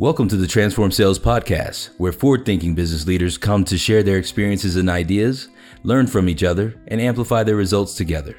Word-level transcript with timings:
Welcome 0.00 0.28
to 0.28 0.36
the 0.38 0.46
Transform 0.46 0.92
Sales 0.92 1.18
Podcast, 1.18 1.90
where 1.98 2.10
forward 2.10 2.46
thinking 2.46 2.74
business 2.74 3.06
leaders 3.06 3.36
come 3.36 3.64
to 3.64 3.76
share 3.76 4.02
their 4.02 4.16
experiences 4.16 4.76
and 4.76 4.88
ideas, 4.88 5.50
learn 5.82 6.06
from 6.06 6.26
each 6.26 6.42
other, 6.42 6.74
and 6.88 7.02
amplify 7.02 7.42
their 7.42 7.56
results 7.56 7.92
together. 7.96 8.34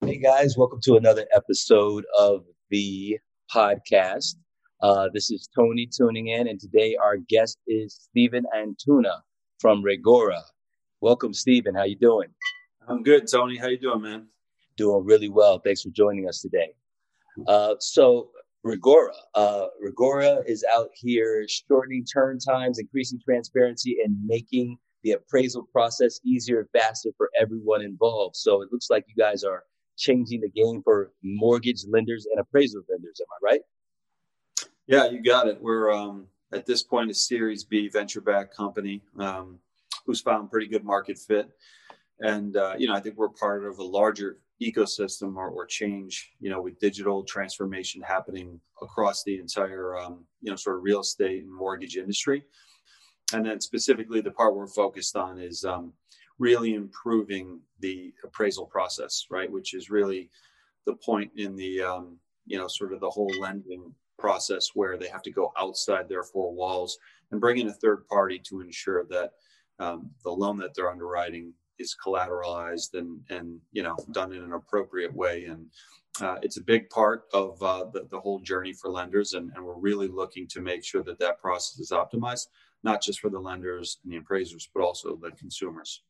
Hey 0.00 0.16
guys, 0.16 0.56
welcome 0.56 0.80
to 0.84 0.96
another 0.96 1.26
episode 1.36 2.06
of 2.18 2.46
the 2.70 3.18
podcast. 3.54 4.36
Uh, 4.80 5.10
this 5.12 5.30
is 5.30 5.46
Tony 5.54 5.86
tuning 5.94 6.28
in, 6.28 6.48
and 6.48 6.58
today 6.58 6.96
our 6.96 7.18
guest 7.18 7.58
is 7.66 8.08
Stephen 8.08 8.46
Antuna 8.56 9.20
from 9.58 9.84
Reggora. 9.84 10.40
Welcome, 11.02 11.34
Stephen. 11.34 11.74
How 11.74 11.84
you 11.84 11.96
doing? 11.96 12.30
I'm 12.88 13.02
good, 13.02 13.30
Tony. 13.30 13.58
How 13.58 13.66
you 13.66 13.78
doing, 13.78 14.00
man? 14.00 14.28
Doing 14.78 15.04
really 15.04 15.28
well. 15.28 15.58
Thanks 15.58 15.82
for 15.82 15.90
joining 15.90 16.26
us 16.30 16.40
today. 16.40 16.72
Uh, 17.46 17.74
so 17.78 18.30
Reggora. 18.64 19.12
Uh, 19.34 19.66
Reggora 19.84 20.42
is 20.46 20.64
out 20.74 20.90
here 20.94 21.46
shortening 21.48 22.04
turn 22.04 22.38
times, 22.38 22.78
increasing 22.78 23.20
transparency, 23.22 23.98
and 24.02 24.16
making 24.24 24.78
the 25.02 25.12
appraisal 25.12 25.64
process 25.70 26.18
easier 26.24 26.60
and 26.60 26.68
faster 26.72 27.10
for 27.16 27.30
everyone 27.38 27.82
involved. 27.82 28.36
So 28.36 28.62
it 28.62 28.70
looks 28.72 28.88
like 28.88 29.04
you 29.06 29.14
guys 29.22 29.44
are 29.44 29.64
changing 29.98 30.40
the 30.40 30.48
game 30.48 30.80
for 30.82 31.12
mortgage 31.22 31.84
lenders 31.86 32.26
and 32.30 32.40
appraisal 32.40 32.82
vendors. 32.88 33.20
Am 33.20 33.26
I 33.30 33.52
right? 33.52 33.60
Yeah, 34.86 35.06
you 35.10 35.22
got 35.22 35.46
it. 35.46 35.60
We're 35.60 35.92
um, 35.92 36.26
at 36.52 36.64
this 36.64 36.82
point 36.82 37.10
a 37.10 37.14
Series 37.14 37.64
B 37.64 37.88
venture-backed 37.88 38.56
company 38.56 39.02
um, 39.18 39.58
who's 40.06 40.20
found 40.20 40.50
pretty 40.50 40.66
good 40.66 40.84
market 40.84 41.18
fit, 41.18 41.50
and 42.20 42.56
uh, 42.56 42.74
you 42.78 42.86
know 42.88 42.94
I 42.94 43.00
think 43.00 43.16
we're 43.16 43.28
part 43.28 43.64
of 43.64 43.78
a 43.78 43.84
larger 43.84 44.38
ecosystem 44.62 45.36
or, 45.36 45.48
or 45.48 45.66
change, 45.66 46.32
you 46.40 46.50
know, 46.50 46.62
with 46.62 46.78
digital 46.78 47.24
transformation 47.24 48.00
happening 48.02 48.60
across 48.80 49.24
the 49.24 49.38
entire, 49.38 49.96
um, 49.98 50.24
you 50.40 50.50
know, 50.50 50.56
sort 50.56 50.76
of 50.76 50.82
real 50.82 51.00
estate 51.00 51.42
and 51.42 51.52
mortgage 51.52 51.96
industry. 51.96 52.44
And 53.32 53.44
then 53.44 53.60
specifically, 53.60 54.20
the 54.20 54.30
part 54.30 54.54
we're 54.54 54.66
focused 54.66 55.16
on 55.16 55.38
is 55.38 55.64
um, 55.64 55.92
really 56.38 56.74
improving 56.74 57.60
the 57.80 58.12
appraisal 58.22 58.66
process, 58.66 59.26
right? 59.30 59.50
Which 59.50 59.74
is 59.74 59.90
really 59.90 60.30
the 60.86 60.94
point 60.94 61.32
in 61.36 61.56
the, 61.56 61.80
um, 61.82 62.18
you 62.46 62.58
know, 62.58 62.68
sort 62.68 62.92
of 62.92 63.00
the 63.00 63.10
whole 63.10 63.32
lending 63.40 63.92
process 64.18 64.70
where 64.74 64.96
they 64.96 65.08
have 65.08 65.22
to 65.22 65.32
go 65.32 65.52
outside 65.58 66.08
their 66.08 66.22
four 66.22 66.52
walls 66.52 66.98
and 67.30 67.40
bring 67.40 67.58
in 67.58 67.68
a 67.68 67.72
third 67.72 68.06
party 68.06 68.38
to 68.38 68.60
ensure 68.60 69.04
that 69.06 69.32
um, 69.80 70.10
the 70.22 70.30
loan 70.30 70.56
that 70.58 70.74
they're 70.74 70.90
underwriting 70.90 71.52
is 71.78 71.96
collateralized 72.04 72.94
and 72.94 73.20
and 73.30 73.58
you 73.72 73.82
know 73.82 73.96
done 74.12 74.32
in 74.32 74.42
an 74.42 74.52
appropriate 74.52 75.14
way. 75.14 75.44
And 75.44 75.66
uh, 76.20 76.36
it's 76.42 76.58
a 76.58 76.62
big 76.62 76.88
part 76.90 77.24
of 77.32 77.60
uh, 77.62 77.86
the, 77.92 78.06
the 78.10 78.20
whole 78.20 78.38
journey 78.38 78.72
for 78.72 78.88
lenders. 78.88 79.32
And, 79.32 79.50
and 79.56 79.64
we're 79.64 79.78
really 79.78 80.06
looking 80.06 80.46
to 80.48 80.60
make 80.60 80.84
sure 80.84 81.02
that 81.02 81.18
that 81.18 81.40
process 81.40 81.80
is 81.80 81.90
optimized 81.90 82.46
not 82.84 83.02
just 83.02 83.18
for 83.18 83.30
the 83.30 83.38
lenders 83.38 83.98
and 84.04 84.12
the 84.12 84.18
appraisers 84.18 84.68
but 84.74 84.82
also 84.82 85.16
the 85.16 85.30
consumers. 85.32 86.02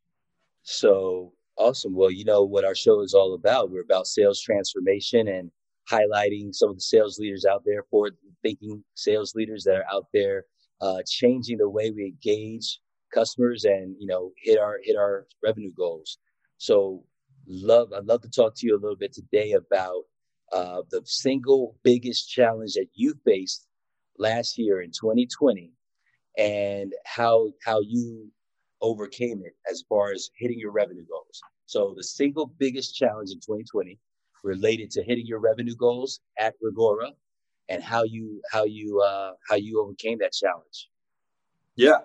So 0.63 1.33
awesome. 1.57 1.95
Well 1.95 2.11
you 2.11 2.25
know 2.25 2.43
what 2.45 2.65
our 2.65 2.75
show 2.75 3.01
is 3.01 3.15
all 3.15 3.35
about. 3.35 3.71
We're 3.71 3.83
about 3.83 4.07
sales 4.07 4.41
transformation 4.41 5.29
and 5.29 5.51
highlighting 5.91 6.55
some 6.55 6.71
of 6.71 6.77
the 6.77 6.83
sales 6.83 7.19
leaders 7.19 7.45
out 7.45 7.63
there 7.65 7.83
forward 7.91 8.17
thinking 8.43 8.83
sales 8.95 9.35
leaders 9.35 9.65
that 9.65 9.77
are 9.77 9.87
out 9.93 10.07
there 10.13 10.45
uh, 10.81 10.99
changing 11.07 11.59
the 11.59 11.69
way 11.69 11.91
we 11.91 12.07
engage 12.07 12.81
customers 13.15 13.65
and 13.65 13.97
you 13.99 14.07
know 14.07 14.33
hit 14.37 14.59
our 14.59 14.79
hit 14.83 14.97
our 14.97 15.27
revenue 15.43 15.73
goals. 15.77 16.19
So 16.59 17.05
love 17.47 17.93
I'd 17.93 18.07
love 18.07 18.23
to 18.23 18.31
talk 18.31 18.55
to 18.57 18.67
you 18.67 18.75
a 18.75 18.81
little 18.81 18.97
bit 18.97 19.13
today 19.13 19.53
about 19.53 20.03
uh, 20.53 20.83
the 20.91 21.03
single 21.05 21.77
biggest 21.83 22.31
challenge 22.31 22.75
that 22.75 22.89
you 22.95 23.15
faced 23.25 23.67
last 24.19 24.59
year 24.59 24.81
in 24.83 24.91
2020 24.91 25.73
and 26.39 26.93
how 27.05 27.49
how 27.65 27.81
you 27.81 28.31
overcame 28.81 29.43
it 29.45 29.55
as 29.71 29.85
far 29.89 30.13
as 30.13 30.31
hitting 30.37 30.59
your 30.59 30.73
revenue 30.73 31.07
goals. 31.07 31.41
So 31.67 31.95
the 31.97 32.05
single 32.05 32.53
biggest 32.59 32.95
challenge 32.95 33.31
in 33.31 33.39
2020 33.39 33.99
related 34.43 34.91
to 34.93 35.03
hitting 35.03 35.27
your 35.27 35.41
revenue 35.41 35.75
goals 35.75 36.21
at 36.39 36.55
Reggora 36.63 37.13
and 37.69 37.83
how 37.83 38.03
you 38.05 38.41
how 38.53 38.65
you 38.65 39.01
uh, 39.01 39.33
how 39.49 39.57
you 39.57 39.81
overcame 39.83 40.19
that 40.19 40.33
challenge. 40.33 40.91
Yeah. 41.77 41.99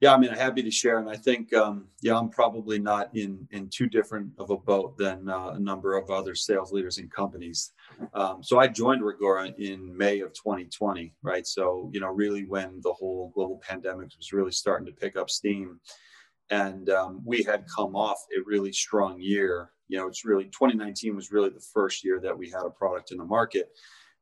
Yeah, 0.00 0.14
I 0.14 0.16
mean, 0.18 0.30
I'm 0.30 0.38
happy 0.38 0.62
to 0.62 0.70
share, 0.70 0.98
and 0.98 1.10
I 1.10 1.16
think, 1.16 1.52
um, 1.52 1.86
yeah, 2.00 2.16
I'm 2.16 2.30
probably 2.30 2.78
not 2.78 3.14
in 3.14 3.46
in 3.50 3.68
too 3.68 3.86
different 3.86 4.32
of 4.38 4.48
a 4.48 4.56
boat 4.56 4.96
than 4.96 5.28
uh, 5.28 5.50
a 5.50 5.58
number 5.58 5.94
of 5.94 6.08
other 6.10 6.34
sales 6.34 6.72
leaders 6.72 6.96
and 6.96 7.12
companies. 7.12 7.72
Um, 8.14 8.42
so 8.42 8.58
I 8.58 8.66
joined 8.66 9.02
Reggora 9.02 9.54
in 9.58 9.94
May 9.94 10.20
of 10.20 10.32
2020, 10.32 11.12
right? 11.22 11.46
So 11.46 11.90
you 11.92 12.00
know, 12.00 12.08
really 12.08 12.46
when 12.46 12.80
the 12.82 12.94
whole 12.94 13.30
global 13.34 13.60
pandemic 13.62 14.08
was 14.16 14.32
really 14.32 14.52
starting 14.52 14.86
to 14.86 14.92
pick 14.92 15.16
up 15.16 15.28
steam, 15.28 15.78
and 16.48 16.88
um, 16.88 17.20
we 17.22 17.42
had 17.42 17.66
come 17.68 17.94
off 17.94 18.24
a 18.34 18.40
really 18.46 18.72
strong 18.72 19.20
year. 19.20 19.70
You 19.88 19.98
know, 19.98 20.08
it's 20.08 20.24
really 20.24 20.44
2019 20.44 21.14
was 21.14 21.30
really 21.30 21.50
the 21.50 21.60
first 21.74 22.02
year 22.02 22.20
that 22.20 22.36
we 22.36 22.48
had 22.48 22.62
a 22.64 22.70
product 22.70 23.12
in 23.12 23.18
the 23.18 23.24
market, 23.24 23.68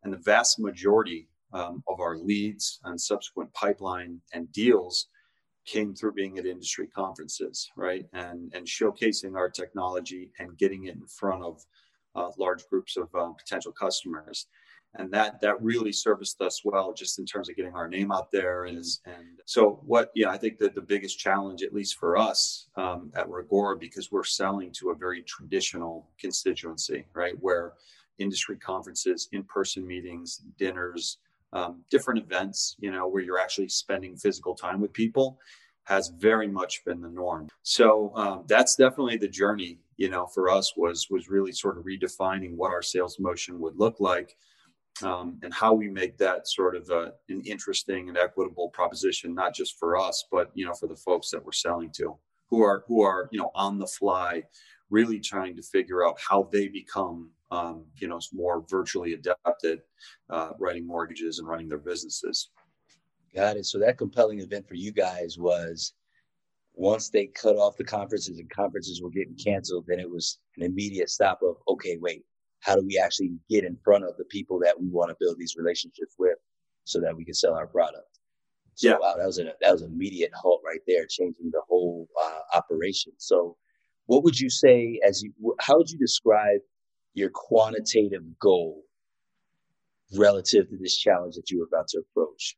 and 0.02 0.12
the 0.12 0.18
vast 0.18 0.58
majority 0.58 1.28
um, 1.52 1.84
of 1.86 2.00
our 2.00 2.16
leads 2.16 2.80
and 2.82 3.00
subsequent 3.00 3.52
pipeline 3.54 4.20
and 4.34 4.50
deals 4.50 5.06
came 5.68 5.94
through 5.94 6.12
being 6.12 6.38
at 6.38 6.46
industry 6.46 6.86
conferences, 6.86 7.70
right? 7.76 8.06
And 8.12 8.52
and 8.54 8.66
showcasing 8.66 9.36
our 9.36 9.50
technology 9.50 10.32
and 10.38 10.56
getting 10.56 10.86
it 10.86 10.96
in 10.96 11.06
front 11.06 11.42
of 11.44 11.64
uh, 12.14 12.30
large 12.38 12.66
groups 12.68 12.96
of 12.96 13.14
um, 13.14 13.34
potential 13.34 13.72
customers. 13.72 14.46
And 14.94 15.12
that 15.12 15.40
that 15.42 15.62
really 15.62 15.92
serviced 15.92 16.40
us 16.40 16.62
well, 16.64 16.94
just 16.94 17.18
in 17.18 17.26
terms 17.26 17.48
of 17.48 17.56
getting 17.56 17.74
our 17.74 17.88
name 17.88 18.10
out 18.10 18.32
there. 18.32 18.64
And, 18.64 18.78
and 19.04 19.40
so, 19.44 19.80
what 19.84 20.10
yeah, 20.14 20.30
I 20.30 20.38
think 20.38 20.58
that 20.58 20.74
the 20.74 20.80
biggest 20.80 21.18
challenge, 21.18 21.62
at 21.62 21.74
least 21.74 21.98
for 21.98 22.16
us 22.16 22.68
um, 22.76 23.12
at 23.14 23.28
Reggora, 23.28 23.78
because 23.78 24.10
we're 24.10 24.24
selling 24.24 24.72
to 24.78 24.90
a 24.90 24.94
very 24.94 25.22
traditional 25.22 26.08
constituency, 26.18 27.04
right, 27.12 27.34
where 27.40 27.74
industry 28.18 28.56
conferences, 28.56 29.28
in-person 29.32 29.86
meetings, 29.86 30.42
dinners, 30.58 31.18
um, 31.52 31.82
different 31.90 32.20
events, 32.20 32.76
you 32.78 32.90
know, 32.90 33.08
where 33.08 33.22
you're 33.22 33.38
actually 33.38 33.68
spending 33.68 34.16
physical 34.16 34.54
time 34.54 34.80
with 34.80 34.92
people 34.92 35.38
has 35.84 36.12
very 36.18 36.46
much 36.46 36.84
been 36.84 37.00
the 37.00 37.08
norm. 37.08 37.48
So 37.62 38.12
um, 38.14 38.44
that's 38.46 38.76
definitely 38.76 39.16
the 39.16 39.28
journey, 39.28 39.78
you 39.96 40.10
know, 40.10 40.26
for 40.26 40.50
us 40.50 40.74
was 40.76 41.06
was 41.08 41.30
really 41.30 41.52
sort 41.52 41.78
of 41.78 41.84
redefining 41.84 42.54
what 42.56 42.72
our 42.72 42.82
sales 42.82 43.18
motion 43.18 43.58
would 43.60 43.76
look 43.76 43.98
like. 43.98 44.36
Um, 45.00 45.38
and 45.44 45.54
how 45.54 45.74
we 45.74 45.88
make 45.88 46.18
that 46.18 46.48
sort 46.48 46.74
of 46.74 46.90
a, 46.90 47.12
an 47.28 47.40
interesting 47.42 48.08
and 48.08 48.18
equitable 48.18 48.68
proposition, 48.70 49.32
not 49.32 49.54
just 49.54 49.78
for 49.78 49.96
us, 49.96 50.24
but 50.28 50.50
you 50.54 50.66
know, 50.66 50.74
for 50.74 50.88
the 50.88 50.96
folks 50.96 51.30
that 51.30 51.44
we're 51.44 51.52
selling 51.52 51.92
to, 51.92 52.16
who 52.50 52.62
are 52.62 52.82
who 52.88 53.02
are 53.02 53.28
you 53.30 53.38
know 53.38 53.52
on 53.54 53.78
the 53.78 53.86
fly, 53.86 54.42
really 54.90 55.20
trying 55.20 55.54
to 55.54 55.62
figure 55.62 56.04
out 56.04 56.18
how 56.18 56.48
they 56.52 56.66
become 56.66 57.30
um, 57.50 57.84
you 57.96 58.08
know, 58.08 58.20
more 58.32 58.64
virtually 58.68 59.14
adapted, 59.14 59.80
uh, 60.30 60.50
writing 60.58 60.86
mortgages 60.86 61.38
and 61.38 61.48
running 61.48 61.68
their 61.68 61.78
businesses. 61.78 62.50
Got 63.34 63.56
it. 63.56 63.66
So 63.66 63.78
that 63.78 63.98
compelling 63.98 64.40
event 64.40 64.66
for 64.68 64.74
you 64.74 64.92
guys 64.92 65.38
was 65.38 65.94
once 66.74 67.08
they 67.10 67.26
cut 67.26 67.56
off 67.56 67.76
the 67.76 67.84
conferences 67.84 68.38
and 68.38 68.48
conferences 68.50 69.02
were 69.02 69.10
getting 69.10 69.34
canceled, 69.34 69.84
then 69.88 70.00
it 70.00 70.08
was 70.08 70.38
an 70.56 70.62
immediate 70.62 71.10
stop 71.10 71.40
of, 71.42 71.56
okay, 71.68 71.98
wait, 72.00 72.24
how 72.60 72.74
do 72.74 72.84
we 72.86 72.98
actually 73.02 73.32
get 73.48 73.64
in 73.64 73.76
front 73.84 74.04
of 74.04 74.16
the 74.16 74.24
people 74.24 74.58
that 74.60 74.78
we 74.80 74.88
want 74.88 75.10
to 75.10 75.16
build 75.20 75.38
these 75.38 75.56
relationships 75.56 76.14
with 76.18 76.38
so 76.84 77.00
that 77.00 77.16
we 77.16 77.24
can 77.24 77.34
sell 77.34 77.54
our 77.54 77.66
product? 77.66 78.18
So, 78.74 78.90
yeah. 78.90 78.96
wow, 79.00 79.14
that 79.16 79.26
was 79.26 79.38
an 79.38 79.50
that 79.60 79.72
was 79.72 79.82
an 79.82 79.92
immediate 79.92 80.30
halt 80.34 80.62
right 80.64 80.80
there, 80.86 81.04
changing 81.06 81.50
the 81.50 81.62
whole 81.68 82.08
uh, 82.20 82.56
operation. 82.56 83.12
So, 83.16 83.56
what 84.06 84.22
would 84.22 84.38
you 84.38 84.48
say 84.48 85.00
as 85.04 85.20
you 85.22 85.32
how 85.58 85.78
would 85.78 85.90
you 85.90 85.98
describe 85.98 86.60
your 87.18 87.30
quantitative 87.30 88.38
goal 88.38 88.82
relative 90.16 90.68
to 90.70 90.76
this 90.78 90.96
challenge 90.96 91.34
that 91.34 91.50
you 91.50 91.58
were 91.58 91.66
about 91.66 91.88
to 91.88 91.98
approach? 91.98 92.56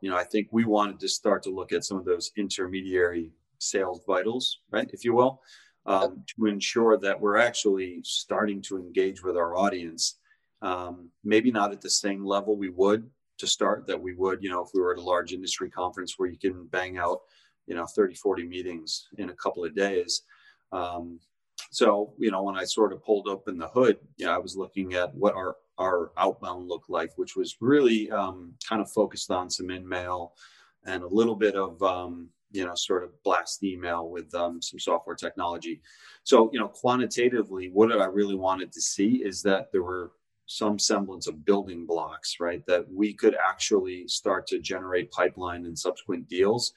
You 0.00 0.10
know, 0.10 0.16
I 0.16 0.24
think 0.24 0.48
we 0.50 0.64
wanted 0.64 1.00
to 1.00 1.08
start 1.08 1.42
to 1.44 1.50
look 1.50 1.72
at 1.72 1.84
some 1.84 1.98
of 1.98 2.04
those 2.04 2.30
intermediary 2.36 3.32
sales 3.58 4.02
vitals, 4.06 4.60
right, 4.70 4.88
if 4.92 5.04
you 5.04 5.14
will, 5.14 5.40
um, 5.86 6.24
to 6.36 6.46
ensure 6.46 6.98
that 6.98 7.20
we're 7.20 7.38
actually 7.38 8.00
starting 8.04 8.60
to 8.62 8.76
engage 8.76 9.22
with 9.22 9.36
our 9.36 9.56
audience. 9.56 10.18
Um, 10.62 11.10
maybe 11.24 11.50
not 11.50 11.72
at 11.72 11.80
the 11.80 11.90
same 11.90 12.24
level 12.24 12.56
we 12.56 12.70
would 12.70 13.08
to 13.38 13.46
start 13.46 13.86
that 13.86 14.00
we 14.00 14.14
would, 14.14 14.42
you 14.42 14.50
know, 14.50 14.62
if 14.62 14.68
we 14.74 14.80
were 14.80 14.92
at 14.92 14.98
a 14.98 15.02
large 15.02 15.32
industry 15.32 15.70
conference 15.70 16.14
where 16.16 16.28
you 16.28 16.38
can 16.38 16.66
bang 16.66 16.98
out, 16.98 17.20
you 17.66 17.74
know, 17.74 17.86
30, 17.86 18.14
40 18.14 18.46
meetings 18.46 19.08
in 19.18 19.30
a 19.30 19.34
couple 19.34 19.64
of 19.64 19.74
days. 19.74 20.22
Um, 20.72 21.18
so, 21.70 22.14
you 22.18 22.30
know, 22.30 22.42
when 22.42 22.56
I 22.56 22.64
sort 22.64 22.92
of 22.92 23.02
pulled 23.04 23.28
open 23.28 23.58
the 23.58 23.68
hood, 23.68 23.98
know, 24.26 24.32
I 24.32 24.38
was 24.38 24.56
looking 24.56 24.94
at 24.94 25.14
what 25.14 25.34
our 25.34 25.56
our 25.78 26.12
outbound 26.16 26.68
looked 26.68 26.88
like, 26.88 27.10
which 27.16 27.34
was 27.34 27.56
really 27.60 28.10
um, 28.12 28.54
kind 28.68 28.80
of 28.80 28.90
focused 28.90 29.30
on 29.32 29.50
some 29.50 29.70
in 29.70 29.88
mail 29.88 30.34
and 30.86 31.02
a 31.02 31.08
little 31.08 31.34
bit 31.34 31.56
of 31.56 31.82
um, 31.82 32.28
you 32.52 32.64
know 32.64 32.74
sort 32.74 33.02
of 33.02 33.10
blast 33.24 33.64
email 33.64 34.08
with 34.08 34.32
um, 34.34 34.62
some 34.62 34.78
software 34.78 35.16
technology. 35.16 35.82
So, 36.22 36.48
you 36.52 36.60
know, 36.60 36.68
quantitatively, 36.68 37.70
what 37.72 37.92
I 37.92 38.06
really 38.06 38.36
wanted 38.36 38.72
to 38.72 38.80
see 38.80 39.22
is 39.24 39.42
that 39.42 39.72
there 39.72 39.82
were 39.82 40.12
some 40.46 40.78
semblance 40.78 41.26
of 41.26 41.44
building 41.44 41.86
blocks, 41.86 42.36
right? 42.38 42.64
That 42.66 42.86
we 42.90 43.14
could 43.14 43.36
actually 43.44 44.06
start 44.06 44.46
to 44.48 44.60
generate 44.60 45.10
pipeline 45.10 45.64
and 45.66 45.78
subsequent 45.78 46.28
deals 46.28 46.72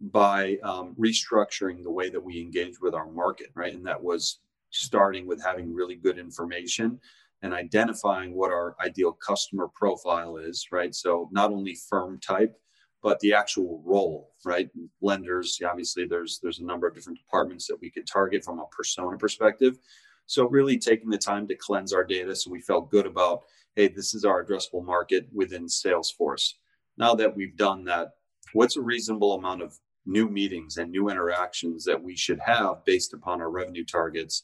by 0.00 0.56
um, 0.62 0.94
restructuring 0.98 1.82
the 1.82 1.90
way 1.90 2.08
that 2.10 2.24
we 2.24 2.40
engage 2.40 2.80
with 2.80 2.94
our 2.94 3.10
market, 3.10 3.48
right? 3.54 3.74
And 3.74 3.86
that 3.86 4.02
was 4.02 4.40
starting 4.70 5.26
with 5.26 5.42
having 5.42 5.74
really 5.74 5.96
good 5.96 6.18
information 6.18 6.98
and 7.42 7.54
identifying 7.54 8.34
what 8.34 8.50
our 8.50 8.76
ideal 8.80 9.12
customer 9.12 9.68
profile 9.74 10.36
is, 10.36 10.66
right? 10.72 10.94
So 10.94 11.28
not 11.32 11.50
only 11.50 11.76
firm 11.88 12.18
type, 12.20 12.54
but 13.02 13.18
the 13.20 13.32
actual 13.32 13.82
role, 13.84 14.32
right? 14.44 14.68
Lenders, 15.00 15.58
obviously, 15.66 16.06
there's 16.06 16.38
there's 16.42 16.60
a 16.60 16.64
number 16.64 16.86
of 16.86 16.94
different 16.94 17.18
departments 17.18 17.66
that 17.66 17.80
we 17.80 17.90
could 17.90 18.06
target 18.06 18.44
from 18.44 18.58
a 18.58 18.66
persona 18.66 19.16
perspective. 19.16 19.78
So 20.26 20.48
really 20.48 20.78
taking 20.78 21.10
the 21.10 21.18
time 21.18 21.48
to 21.48 21.56
cleanse 21.56 21.92
our 21.92 22.04
data, 22.04 22.36
so 22.36 22.50
we 22.50 22.60
felt 22.60 22.90
good 22.90 23.06
about, 23.06 23.40
hey, 23.74 23.88
this 23.88 24.14
is 24.14 24.24
our 24.24 24.44
addressable 24.44 24.84
market 24.84 25.26
within 25.32 25.66
Salesforce. 25.66 26.52
Now 26.98 27.14
that 27.14 27.34
we've 27.34 27.56
done 27.56 27.84
that, 27.84 28.10
what's 28.52 28.76
a 28.76 28.82
reasonable 28.82 29.32
amount 29.32 29.62
of 29.62 29.78
new 30.06 30.28
meetings 30.28 30.76
and 30.78 30.90
new 30.90 31.08
interactions 31.08 31.84
that 31.84 32.02
we 32.02 32.16
should 32.16 32.40
have 32.40 32.84
based 32.84 33.12
upon 33.12 33.40
our 33.40 33.50
revenue 33.50 33.84
targets? 33.84 34.42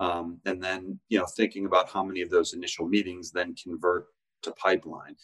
Um, 0.00 0.40
and 0.44 0.62
then, 0.62 0.98
you 1.08 1.18
know, 1.18 1.26
thinking 1.26 1.66
about 1.66 1.90
how 1.90 2.04
many 2.04 2.22
of 2.22 2.30
those 2.30 2.54
initial 2.54 2.86
meetings 2.86 3.30
then 3.30 3.54
convert 3.54 4.06
to 4.42 4.52
pipeline 4.52 5.16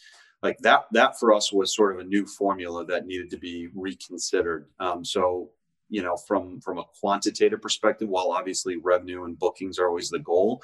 like 0.45 0.57
that 0.59 0.85
that 0.91 1.19
for 1.19 1.33
us 1.33 1.51
was 1.51 1.75
sort 1.75 1.93
of 1.93 1.99
a 1.99 2.03
new 2.09 2.25
formula 2.25 2.85
that 2.85 3.05
needed 3.05 3.29
to 3.29 3.37
be 3.37 3.67
reconsidered 3.73 4.67
um, 4.79 5.03
so 5.03 5.49
you 5.89 6.01
know 6.01 6.15
from 6.15 6.59
from 6.61 6.77
a 6.77 6.83
quantitative 6.99 7.61
perspective 7.61 8.07
while 8.07 8.31
obviously 8.31 8.77
revenue 8.77 9.25
and 9.25 9.39
bookings 9.39 9.79
are 9.79 9.87
always 9.87 10.09
the 10.09 10.19
goal 10.19 10.61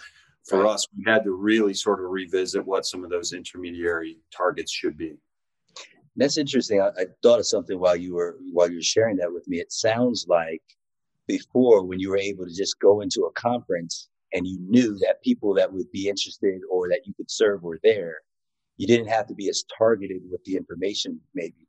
for 0.47 0.63
right. 0.63 0.71
us 0.71 0.85
we 0.95 1.03
had 1.05 1.23
to 1.23 1.31
really 1.31 1.73
sort 1.73 1.99
of 1.99 2.09
revisit 2.09 2.65
what 2.65 2.85
some 2.85 3.03
of 3.03 3.09
those 3.09 3.33
intermediary 3.33 4.17
targets 4.35 4.71
should 4.71 4.97
be 4.97 5.15
that's 6.15 6.37
interesting. 6.37 6.81
I, 6.81 6.89
I 6.99 7.05
thought 7.23 7.39
of 7.39 7.47
something 7.47 7.79
while 7.79 7.95
you 7.95 8.15
were 8.15 8.37
while 8.51 8.69
you 8.69 8.77
were 8.77 8.83
sharing 8.83 9.17
that 9.17 9.31
with 9.31 9.47
me. 9.47 9.57
It 9.57 9.71
sounds 9.71 10.25
like 10.27 10.61
before 11.27 11.83
when 11.83 11.99
you 11.99 12.09
were 12.09 12.17
able 12.17 12.45
to 12.45 12.53
just 12.53 12.79
go 12.79 13.01
into 13.01 13.21
a 13.21 13.31
conference 13.33 14.09
and 14.33 14.47
you 14.47 14.57
knew 14.61 14.97
that 14.99 15.21
people 15.23 15.53
that 15.55 15.71
would 15.71 15.91
be 15.91 16.09
interested 16.09 16.61
or 16.69 16.89
that 16.89 17.01
you 17.05 17.13
could 17.13 17.29
serve 17.29 17.63
were 17.63 17.79
there 17.83 18.17
you 18.81 18.87
didn't 18.87 19.07
have 19.07 19.27
to 19.27 19.35
be 19.35 19.47
as 19.47 19.63
targeted 19.77 20.23
with 20.31 20.43
the 20.43 20.55
information 20.55 21.19
maybe. 21.35 21.67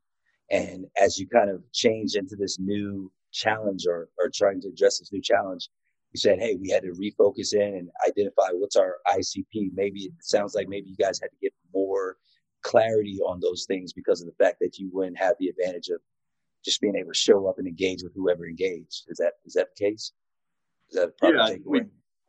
And 0.49 0.85
as 0.99 1.19
you 1.19 1.27
kind 1.27 1.49
of 1.49 1.61
change 1.71 2.15
into 2.15 2.35
this 2.35 2.57
new 2.59 3.11
challenge 3.31 3.85
or, 3.87 4.09
or 4.19 4.31
trying 4.33 4.59
to 4.61 4.69
address 4.69 4.97
this 4.97 5.13
new 5.13 5.21
challenge 5.21 5.69
you 6.13 6.19
said 6.19 6.39
hey 6.39 6.55
we 6.55 6.69
had 6.69 6.83
to 6.83 6.91
refocus 6.91 7.53
in 7.53 7.61
and 7.61 7.89
identify 8.07 8.49
what's 8.51 8.75
our 8.75 8.97
icp 9.07 9.71
maybe 9.73 10.01
it 10.01 10.11
sounds 10.21 10.53
like 10.53 10.67
maybe 10.67 10.87
you 10.87 10.95
guys 10.95 11.19
had 11.19 11.31
to 11.31 11.37
get 11.41 11.51
more 11.73 12.17
clarity 12.63 13.19
on 13.25 13.39
those 13.39 13.65
things 13.65 13.93
because 13.93 14.21
of 14.21 14.27
the 14.27 14.43
fact 14.43 14.57
that 14.59 14.77
you 14.79 14.89
wouldn't 14.91 15.17
have 15.17 15.35
the 15.39 15.47
advantage 15.47 15.89
of 15.89 15.99
just 16.63 16.81
being 16.81 16.95
able 16.95 17.11
to 17.11 17.17
show 17.17 17.47
up 17.47 17.59
and 17.59 17.67
engage 17.67 18.03
with 18.03 18.13
whoever 18.15 18.47
engaged 18.47 19.03
is 19.09 19.17
that 19.17 19.33
is 19.45 19.53
that 19.53 19.67
the 19.75 19.85
case 19.85 20.13
is 20.89 20.95
that 20.95 21.09
a 21.09 21.11
proper 21.11 21.35
yeah, 21.35 21.55
we, 21.65 21.81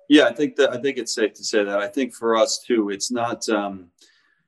yeah 0.08 0.24
i 0.24 0.32
think 0.32 0.56
that 0.56 0.72
i 0.72 0.76
think 0.80 0.98
it's 0.98 1.14
safe 1.14 1.32
to 1.32 1.44
say 1.44 1.62
that 1.62 1.78
i 1.78 1.86
think 1.86 2.12
for 2.12 2.36
us 2.36 2.62
too 2.66 2.90
it's 2.90 3.12
not 3.12 3.48
um 3.48 3.90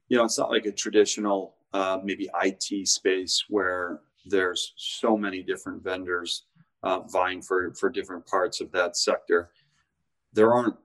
you 0.08 0.16
know, 0.16 0.24
it's 0.24 0.38
not 0.38 0.50
like 0.50 0.66
a 0.66 0.72
traditional 0.72 1.56
uh, 1.72 1.98
maybe 2.02 2.30
IT 2.42 2.88
space 2.88 3.44
where 3.48 4.00
there's 4.24 4.72
so 4.76 5.16
many 5.16 5.42
different 5.42 5.82
vendors 5.82 6.44
uh, 6.82 7.00
vying 7.00 7.42
for 7.42 7.72
for 7.74 7.90
different 7.90 8.26
parts 8.26 8.60
of 8.60 8.70
that 8.72 8.96
sector. 8.96 9.50
There 10.32 10.52
aren't 10.52 10.76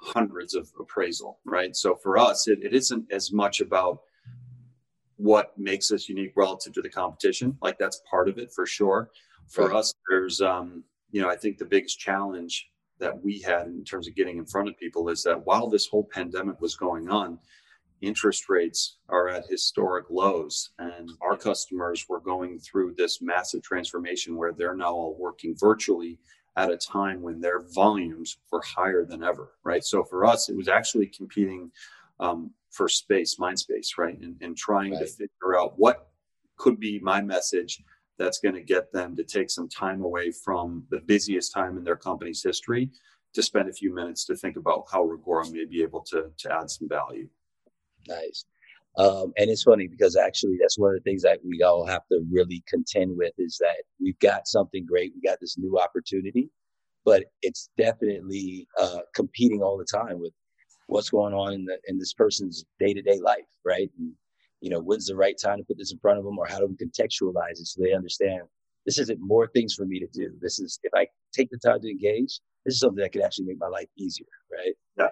hundreds 0.00 0.54
of 0.54 0.70
appraisal, 0.78 1.40
right? 1.44 1.74
So 1.74 1.96
for 1.96 2.16
us, 2.18 2.48
it, 2.48 2.60
it 2.62 2.74
isn't 2.74 3.10
as 3.12 3.32
much 3.32 3.60
about 3.60 4.00
what 5.20 5.56
makes 5.58 5.92
us 5.92 6.08
unique 6.08 6.32
relative 6.34 6.72
to 6.72 6.82
the 6.82 6.88
competition. 6.88 7.56
Like 7.60 7.78
that's 7.78 8.02
part 8.10 8.28
of 8.28 8.38
it 8.38 8.52
for 8.52 8.66
sure. 8.66 9.10
For 9.48 9.66
right. 9.68 9.76
us, 9.76 9.94
there's 10.08 10.40
um, 10.40 10.84
you 11.10 11.20
know, 11.20 11.28
I 11.28 11.36
think 11.36 11.58
the 11.58 11.64
biggest 11.64 11.98
challenge 11.98 12.68
that 12.98 13.22
we 13.22 13.40
had 13.40 13.66
in 13.66 13.84
terms 13.84 14.08
of 14.08 14.14
getting 14.14 14.38
in 14.38 14.46
front 14.46 14.68
of 14.68 14.78
people 14.78 15.08
is 15.08 15.22
that 15.24 15.46
while 15.46 15.68
this 15.68 15.86
whole 15.86 16.08
pandemic 16.12 16.60
was 16.60 16.76
going 16.76 17.08
on, 17.08 17.38
interest 18.00 18.48
rates 18.48 18.96
are 19.08 19.28
at 19.28 19.46
historic 19.48 20.06
lows 20.10 20.70
and 20.78 21.10
our 21.20 21.36
customers 21.36 22.06
were 22.08 22.20
going 22.20 22.58
through 22.58 22.94
this 22.96 23.20
massive 23.20 23.62
transformation 23.62 24.36
where 24.36 24.52
they're 24.52 24.76
now 24.76 24.92
all 24.92 25.16
working 25.18 25.54
virtually 25.56 26.18
at 26.56 26.70
a 26.70 26.76
time 26.76 27.20
when 27.20 27.40
their 27.40 27.60
volumes 27.60 28.38
were 28.50 28.62
higher 28.62 29.04
than 29.04 29.22
ever 29.22 29.52
right 29.64 29.84
so 29.84 30.02
for 30.02 30.24
us 30.24 30.48
it 30.48 30.56
was 30.56 30.66
actually 30.66 31.06
competing 31.06 31.70
um, 32.20 32.50
for 32.70 32.88
space 32.88 33.38
mind 33.38 33.58
space 33.58 33.94
right 33.98 34.18
and, 34.20 34.36
and 34.40 34.56
trying 34.56 34.92
right. 34.92 35.00
to 35.00 35.06
figure 35.06 35.58
out 35.58 35.74
what 35.76 36.10
could 36.56 36.78
be 36.78 36.98
my 37.00 37.20
message 37.20 37.82
that's 38.18 38.38
going 38.38 38.54
to 38.54 38.60
get 38.60 38.92
them 38.92 39.16
to 39.16 39.24
take 39.24 39.50
some 39.50 39.68
time 39.68 40.02
away 40.02 40.30
from 40.30 40.84
the 40.90 41.00
busiest 41.00 41.54
time 41.54 41.78
in 41.78 41.84
their 41.84 41.96
company's 41.96 42.42
history 42.42 42.90
to 43.32 43.42
spend 43.42 43.68
a 43.68 43.72
few 43.72 43.94
minutes 43.94 44.24
to 44.26 44.36
think 44.36 44.56
about 44.56 44.84
how 44.92 45.02
Reggora 45.02 45.50
may 45.50 45.64
be 45.64 45.82
able 45.82 46.02
to, 46.02 46.30
to 46.36 46.52
add 46.52 46.68
some 46.68 46.88
value. 46.88 47.28
Nice. 48.06 48.44
Um, 48.98 49.32
and 49.38 49.48
it's 49.48 49.62
funny 49.62 49.86
because 49.86 50.16
actually 50.16 50.58
that's 50.60 50.78
one 50.78 50.90
of 50.90 50.96
the 50.96 51.08
things 51.08 51.22
that 51.22 51.38
we 51.44 51.62
all 51.62 51.86
have 51.86 52.02
to 52.10 52.22
really 52.30 52.62
contend 52.68 53.16
with 53.16 53.32
is 53.38 53.56
that 53.58 53.84
we've 54.00 54.18
got 54.18 54.48
something 54.48 54.84
great. 54.84 55.12
We 55.14 55.22
got 55.22 55.38
this 55.40 55.56
new 55.56 55.78
opportunity, 55.78 56.50
but 57.04 57.24
it's 57.40 57.70
definitely 57.78 58.66
uh, 58.78 59.00
competing 59.14 59.62
all 59.62 59.78
the 59.78 59.84
time 59.84 60.18
with 60.20 60.32
what's 60.90 61.10
going 61.10 61.34
on 61.34 61.52
in, 61.52 61.64
the, 61.64 61.78
in 61.86 61.98
this 61.98 62.12
person's 62.12 62.64
day 62.78 62.92
to 62.92 63.02
day 63.02 63.18
life, 63.20 63.46
right? 63.64 63.90
And, 63.98 64.12
you 64.60 64.70
know, 64.70 64.80
when's 64.80 65.06
the 65.06 65.16
right 65.16 65.36
time 65.42 65.58
to 65.58 65.64
put 65.64 65.78
this 65.78 65.92
in 65.92 65.98
front 65.98 66.18
of 66.18 66.24
them 66.24 66.38
or 66.38 66.46
how 66.46 66.58
do 66.58 66.66
we 66.66 66.74
contextualize 66.74 67.60
it 67.60 67.66
so 67.66 67.82
they 67.82 67.94
understand 67.94 68.42
this 68.86 68.98
isn't 68.98 69.18
more 69.20 69.46
things 69.46 69.74
for 69.74 69.84
me 69.84 70.00
to 70.00 70.06
do. 70.12 70.30
This 70.40 70.58
is, 70.58 70.78
if 70.82 70.92
I 70.94 71.06
take 71.32 71.50
the 71.50 71.58
time 71.58 71.80
to 71.82 71.90
engage, 71.90 72.40
this 72.64 72.74
is 72.74 72.80
something 72.80 73.02
that 73.02 73.12
could 73.12 73.22
actually 73.22 73.46
make 73.46 73.58
my 73.58 73.68
life 73.68 73.88
easier, 73.96 74.26
right? 74.50 74.74
Yeah. 74.98 75.08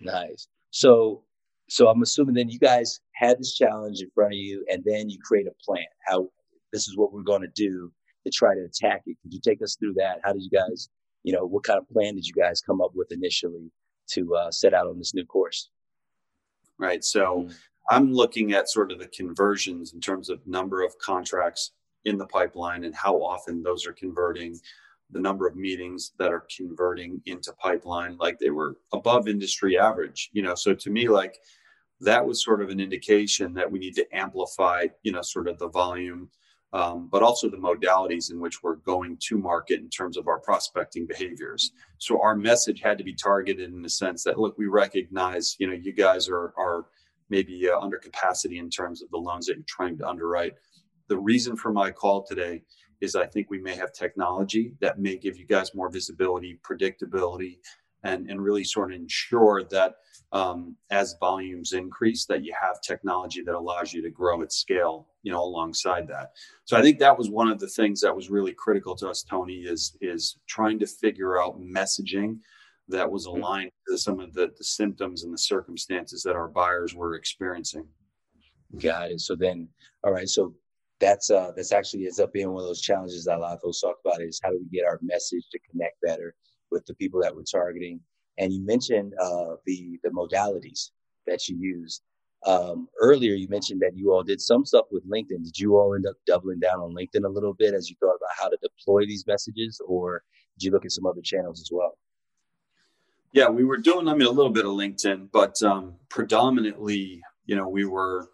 Nice. 0.00 0.48
So 0.70 1.24
so 1.70 1.88
I'm 1.88 2.02
assuming 2.02 2.34
then 2.34 2.50
you 2.50 2.58
guys 2.58 2.98
had 3.12 3.38
this 3.38 3.54
challenge 3.54 4.00
in 4.00 4.10
front 4.12 4.32
of 4.32 4.38
you, 4.38 4.64
and 4.68 4.82
then 4.84 5.08
you 5.08 5.18
create 5.22 5.46
a 5.46 5.52
plan. 5.64 5.84
How 6.04 6.28
this 6.72 6.88
is 6.88 6.96
what 6.96 7.12
we're 7.12 7.22
going 7.22 7.42
to 7.42 7.52
do 7.54 7.92
to 8.26 8.32
try 8.32 8.54
to 8.54 8.64
attack 8.64 9.02
it. 9.06 9.16
Could 9.22 9.32
you 9.32 9.40
take 9.40 9.62
us 9.62 9.76
through 9.76 9.94
that? 9.94 10.18
How 10.24 10.32
did 10.32 10.42
you 10.42 10.50
guys, 10.50 10.88
you 11.22 11.32
know, 11.32 11.46
what 11.46 11.62
kind 11.62 11.78
of 11.78 11.88
plan 11.88 12.16
did 12.16 12.26
you 12.26 12.34
guys 12.34 12.60
come 12.60 12.80
up 12.80 12.90
with 12.94 13.12
initially 13.12 13.70
to 14.12 14.34
uh, 14.34 14.50
set 14.50 14.74
out 14.74 14.86
on 14.86 14.98
this 14.98 15.14
new 15.14 15.24
course? 15.24 15.70
Right. 16.78 17.04
So 17.04 17.42
mm-hmm. 17.42 17.52
I'm 17.90 18.12
looking 18.12 18.52
at 18.52 18.70
sort 18.70 18.92
of 18.92 18.98
the 18.98 19.08
conversions 19.08 19.92
in 19.92 20.00
terms 20.00 20.30
of 20.30 20.46
number 20.46 20.82
of 20.82 20.96
contracts 20.98 21.72
in 22.04 22.16
the 22.16 22.26
pipeline 22.26 22.84
and 22.84 22.94
how 22.94 23.16
often 23.16 23.62
those 23.62 23.86
are 23.86 23.92
converting 23.92 24.58
the 25.12 25.20
number 25.20 25.46
of 25.46 25.56
meetings 25.56 26.12
that 26.18 26.32
are 26.32 26.46
converting 26.56 27.20
into 27.26 27.52
pipeline 27.54 28.16
like 28.18 28.38
they 28.38 28.50
were 28.50 28.76
above 28.92 29.28
industry 29.28 29.76
average 29.76 30.30
you 30.32 30.40
know 30.40 30.54
so 30.54 30.72
to 30.72 30.88
me 30.88 31.08
like 31.08 31.36
that 32.00 32.26
was 32.26 32.42
sort 32.42 32.62
of 32.62 32.70
an 32.70 32.80
indication 32.80 33.52
that 33.54 33.70
we 33.70 33.78
need 33.78 33.94
to 33.94 34.16
amplify, 34.16 34.86
you 35.02 35.12
know, 35.12 35.22
sort 35.22 35.48
of 35.48 35.58
the 35.58 35.68
volume, 35.68 36.28
um, 36.72 37.08
but 37.10 37.22
also 37.22 37.48
the 37.48 37.56
modalities 37.56 38.30
in 38.30 38.40
which 38.40 38.62
we're 38.62 38.76
going 38.76 39.16
to 39.20 39.36
market 39.36 39.80
in 39.80 39.88
terms 39.88 40.16
of 40.16 40.28
our 40.28 40.38
prospecting 40.38 41.06
behaviors. 41.06 41.72
So 41.98 42.20
our 42.22 42.36
message 42.36 42.80
had 42.80 42.98
to 42.98 43.04
be 43.04 43.14
targeted 43.14 43.72
in 43.72 43.82
the 43.82 43.88
sense 43.88 44.22
that, 44.24 44.38
look, 44.38 44.56
we 44.56 44.66
recognize, 44.66 45.56
you 45.58 45.66
know, 45.66 45.74
you 45.74 45.92
guys 45.92 46.28
are 46.28 46.54
are 46.56 46.86
maybe 47.28 47.68
uh, 47.68 47.78
under 47.78 47.98
capacity 47.98 48.58
in 48.58 48.68
terms 48.68 49.02
of 49.02 49.10
the 49.10 49.16
loans 49.16 49.46
that 49.46 49.56
you're 49.56 49.64
trying 49.66 49.96
to 49.98 50.08
underwrite. 50.08 50.54
The 51.08 51.18
reason 51.18 51.56
for 51.56 51.72
my 51.72 51.90
call 51.90 52.24
today 52.24 52.62
is 53.00 53.16
I 53.16 53.26
think 53.26 53.48
we 53.50 53.60
may 53.60 53.74
have 53.76 53.92
technology 53.92 54.74
that 54.80 54.98
may 54.98 55.16
give 55.16 55.38
you 55.38 55.46
guys 55.46 55.74
more 55.74 55.90
visibility, 55.90 56.58
predictability, 56.68 57.58
and, 58.02 58.28
and 58.28 58.40
really 58.40 58.64
sort 58.64 58.92
of 58.92 59.00
ensure 59.00 59.64
that 59.70 59.94
um, 60.32 60.76
as 60.90 61.16
volumes 61.18 61.72
increase 61.72 62.24
that 62.26 62.44
you 62.44 62.54
have 62.60 62.80
technology 62.80 63.42
that 63.42 63.54
allows 63.54 63.92
you 63.92 64.00
to 64.02 64.10
grow 64.10 64.42
at 64.42 64.52
scale 64.52 65.08
you 65.22 65.32
know 65.32 65.42
alongside 65.42 66.06
that 66.08 66.32
so 66.64 66.76
i 66.76 66.82
think 66.82 66.98
that 66.98 67.16
was 67.16 67.28
one 67.28 67.48
of 67.48 67.58
the 67.58 67.68
things 67.68 68.00
that 68.00 68.14
was 68.14 68.30
really 68.30 68.52
critical 68.52 68.94
to 68.94 69.08
us 69.08 69.22
tony 69.22 69.56
is 69.56 69.96
is 70.00 70.38
trying 70.46 70.78
to 70.78 70.86
figure 70.86 71.40
out 71.40 71.60
messaging 71.60 72.38
that 72.88 73.10
was 73.10 73.26
mm-hmm. 73.26 73.42
aligned 73.42 73.70
to 73.88 73.98
some 73.98 74.20
of 74.20 74.32
the, 74.34 74.50
the 74.56 74.64
symptoms 74.64 75.24
and 75.24 75.32
the 75.32 75.38
circumstances 75.38 76.22
that 76.22 76.36
our 76.36 76.48
buyers 76.48 76.94
were 76.94 77.14
experiencing 77.14 77.86
got 78.78 79.10
it 79.10 79.20
so 79.20 79.34
then 79.34 79.68
all 80.04 80.12
right 80.12 80.28
so 80.28 80.54
that's 81.00 81.30
uh 81.30 81.50
that's 81.56 81.72
actually 81.72 82.04
ends 82.04 82.20
up 82.20 82.32
being 82.32 82.52
one 82.52 82.62
of 82.62 82.68
those 82.68 82.80
challenges 82.80 83.24
that 83.24 83.38
a 83.38 83.40
lot 83.40 83.54
of 83.54 83.60
folks 83.60 83.80
talk 83.80 83.96
about 84.04 84.22
is 84.22 84.40
how 84.42 84.50
do 84.50 84.58
we 84.58 84.78
get 84.78 84.86
our 84.86 84.98
message 85.02 85.44
to 85.50 85.58
connect 85.70 86.00
better 86.02 86.34
with 86.70 86.86
the 86.86 86.94
people 86.94 87.20
that 87.20 87.34
we're 87.34 87.42
targeting. 87.42 88.00
And 88.40 88.52
you 88.52 88.64
mentioned 88.64 89.12
uh, 89.20 89.56
the 89.66 90.00
the 90.02 90.10
modalities 90.10 90.90
that 91.26 91.48
you 91.48 91.56
use. 91.56 92.00
Um, 92.46 92.88
earlier, 92.98 93.34
you 93.34 93.48
mentioned 93.48 93.80
that 93.82 93.94
you 93.94 94.12
all 94.12 94.22
did 94.22 94.40
some 94.40 94.64
stuff 94.64 94.86
with 94.90 95.08
LinkedIn. 95.08 95.44
Did 95.44 95.58
you 95.58 95.76
all 95.76 95.94
end 95.94 96.06
up 96.06 96.16
doubling 96.26 96.58
down 96.58 96.80
on 96.80 96.94
LinkedIn 96.94 97.24
a 97.24 97.28
little 97.28 97.52
bit 97.52 97.74
as 97.74 97.90
you 97.90 97.96
thought 98.00 98.16
about 98.16 98.30
how 98.38 98.48
to 98.48 98.56
deploy 98.62 99.04
these 99.04 99.26
messages, 99.26 99.78
or 99.86 100.22
did 100.58 100.64
you 100.64 100.70
look 100.72 100.86
at 100.86 100.92
some 100.92 101.04
other 101.04 101.20
channels 101.20 101.60
as 101.60 101.68
well? 101.70 101.98
Yeah, 103.32 103.48
we 103.48 103.62
were 103.64 103.76
doing, 103.76 104.08
I 104.08 104.14
mean, 104.14 104.26
a 104.26 104.30
little 104.30 104.50
bit 104.50 104.64
of 104.64 104.72
LinkedIn, 104.72 105.28
but 105.30 105.62
um, 105.62 105.94
predominantly, 106.08 107.22
you 107.44 107.54
know, 107.56 107.68
we 107.68 107.84
were 107.84 108.30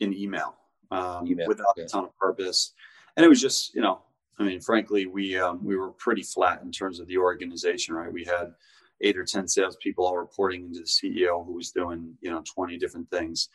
in 0.00 0.14
email, 0.14 0.56
um, 0.90 1.28
email 1.28 1.46
without 1.46 1.78
a 1.78 1.84
ton 1.84 2.04
of 2.04 2.16
purpose. 2.18 2.72
And 3.16 3.24
it 3.24 3.28
was 3.28 3.40
just, 3.40 3.74
you 3.74 3.82
know, 3.82 4.00
I 4.38 4.42
mean, 4.42 4.60
frankly, 4.60 5.06
we 5.06 5.38
um, 5.38 5.64
we 5.64 5.76
were 5.76 5.90
pretty 5.90 6.22
flat 6.22 6.62
in 6.62 6.72
terms 6.72 6.98
of 6.98 7.06
the 7.06 7.18
organization, 7.18 7.94
right? 7.94 8.12
We 8.12 8.24
had 8.24 8.54
eight 9.00 9.16
or 9.16 9.24
ten 9.24 9.48
salespeople 9.48 10.06
all 10.06 10.16
reporting 10.16 10.64
into 10.66 10.80
the 10.80 10.86
CEO, 10.86 11.44
who 11.44 11.54
was 11.54 11.70
doing, 11.70 12.14
you 12.20 12.30
know, 12.30 12.42
twenty 12.54 12.78
different 12.78 13.10
things. 13.10 13.48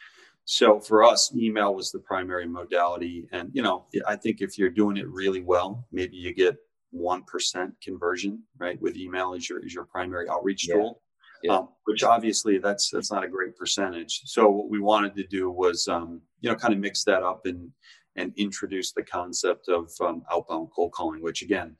So 0.46 0.79
for 0.79 1.03
us, 1.03 1.31
email 1.36 1.75
was 1.75 1.91
the 1.91 2.00
primary 2.00 2.48
modality, 2.48 3.27
and 3.31 3.50
you 3.53 3.62
know, 3.62 3.86
I 4.08 4.15
think 4.15 4.41
if 4.41 4.58
you're 4.58 4.69
doing 4.69 4.98
it 4.98 5.08
really 5.08 5.41
well, 5.41 5.86
maybe 5.91 6.15
you 6.15 6.34
get 6.34 6.58
1% 6.96 7.72
conversion, 7.84 8.43
right? 8.58 8.81
With 8.81 8.98
email 8.98 9.34
as 9.34 9.50
your, 9.50 9.63
as 9.63 9.74
your 9.74 9.86
primary 9.86 10.27
outreach 10.29 10.67
yeah. 10.67 10.75
tool. 10.75 11.01
Yeah. 11.43 11.53
Um, 11.53 11.69
which 11.86 12.03
obviously 12.03 12.58
that's 12.58 12.89
that's 12.89 13.13
not 13.13 13.24
a 13.24 13.29
great 13.29 13.55
percentage. 13.55 14.24
So 14.25 14.50
what 14.50 14.69
we 14.69 14.81
wanted 14.81 15.15
to 15.15 15.25
do 15.25 15.50
was, 15.50 15.88
um, 15.88 16.22
you 16.41 16.50
know, 16.50 16.55
kind 16.55 16.74
of 16.74 16.81
mix 16.81 17.05
that 17.05 17.24
up 17.24 17.46
and 17.46 17.69
and 18.17 18.34
introduce 18.36 18.91
the 18.91 19.03
concept 19.03 19.69
of 19.69 19.89
um, 20.01 20.22
outbound 20.29 20.67
cold 20.75 20.91
calling. 20.91 21.22
Which 21.22 21.41
again, 21.41 21.77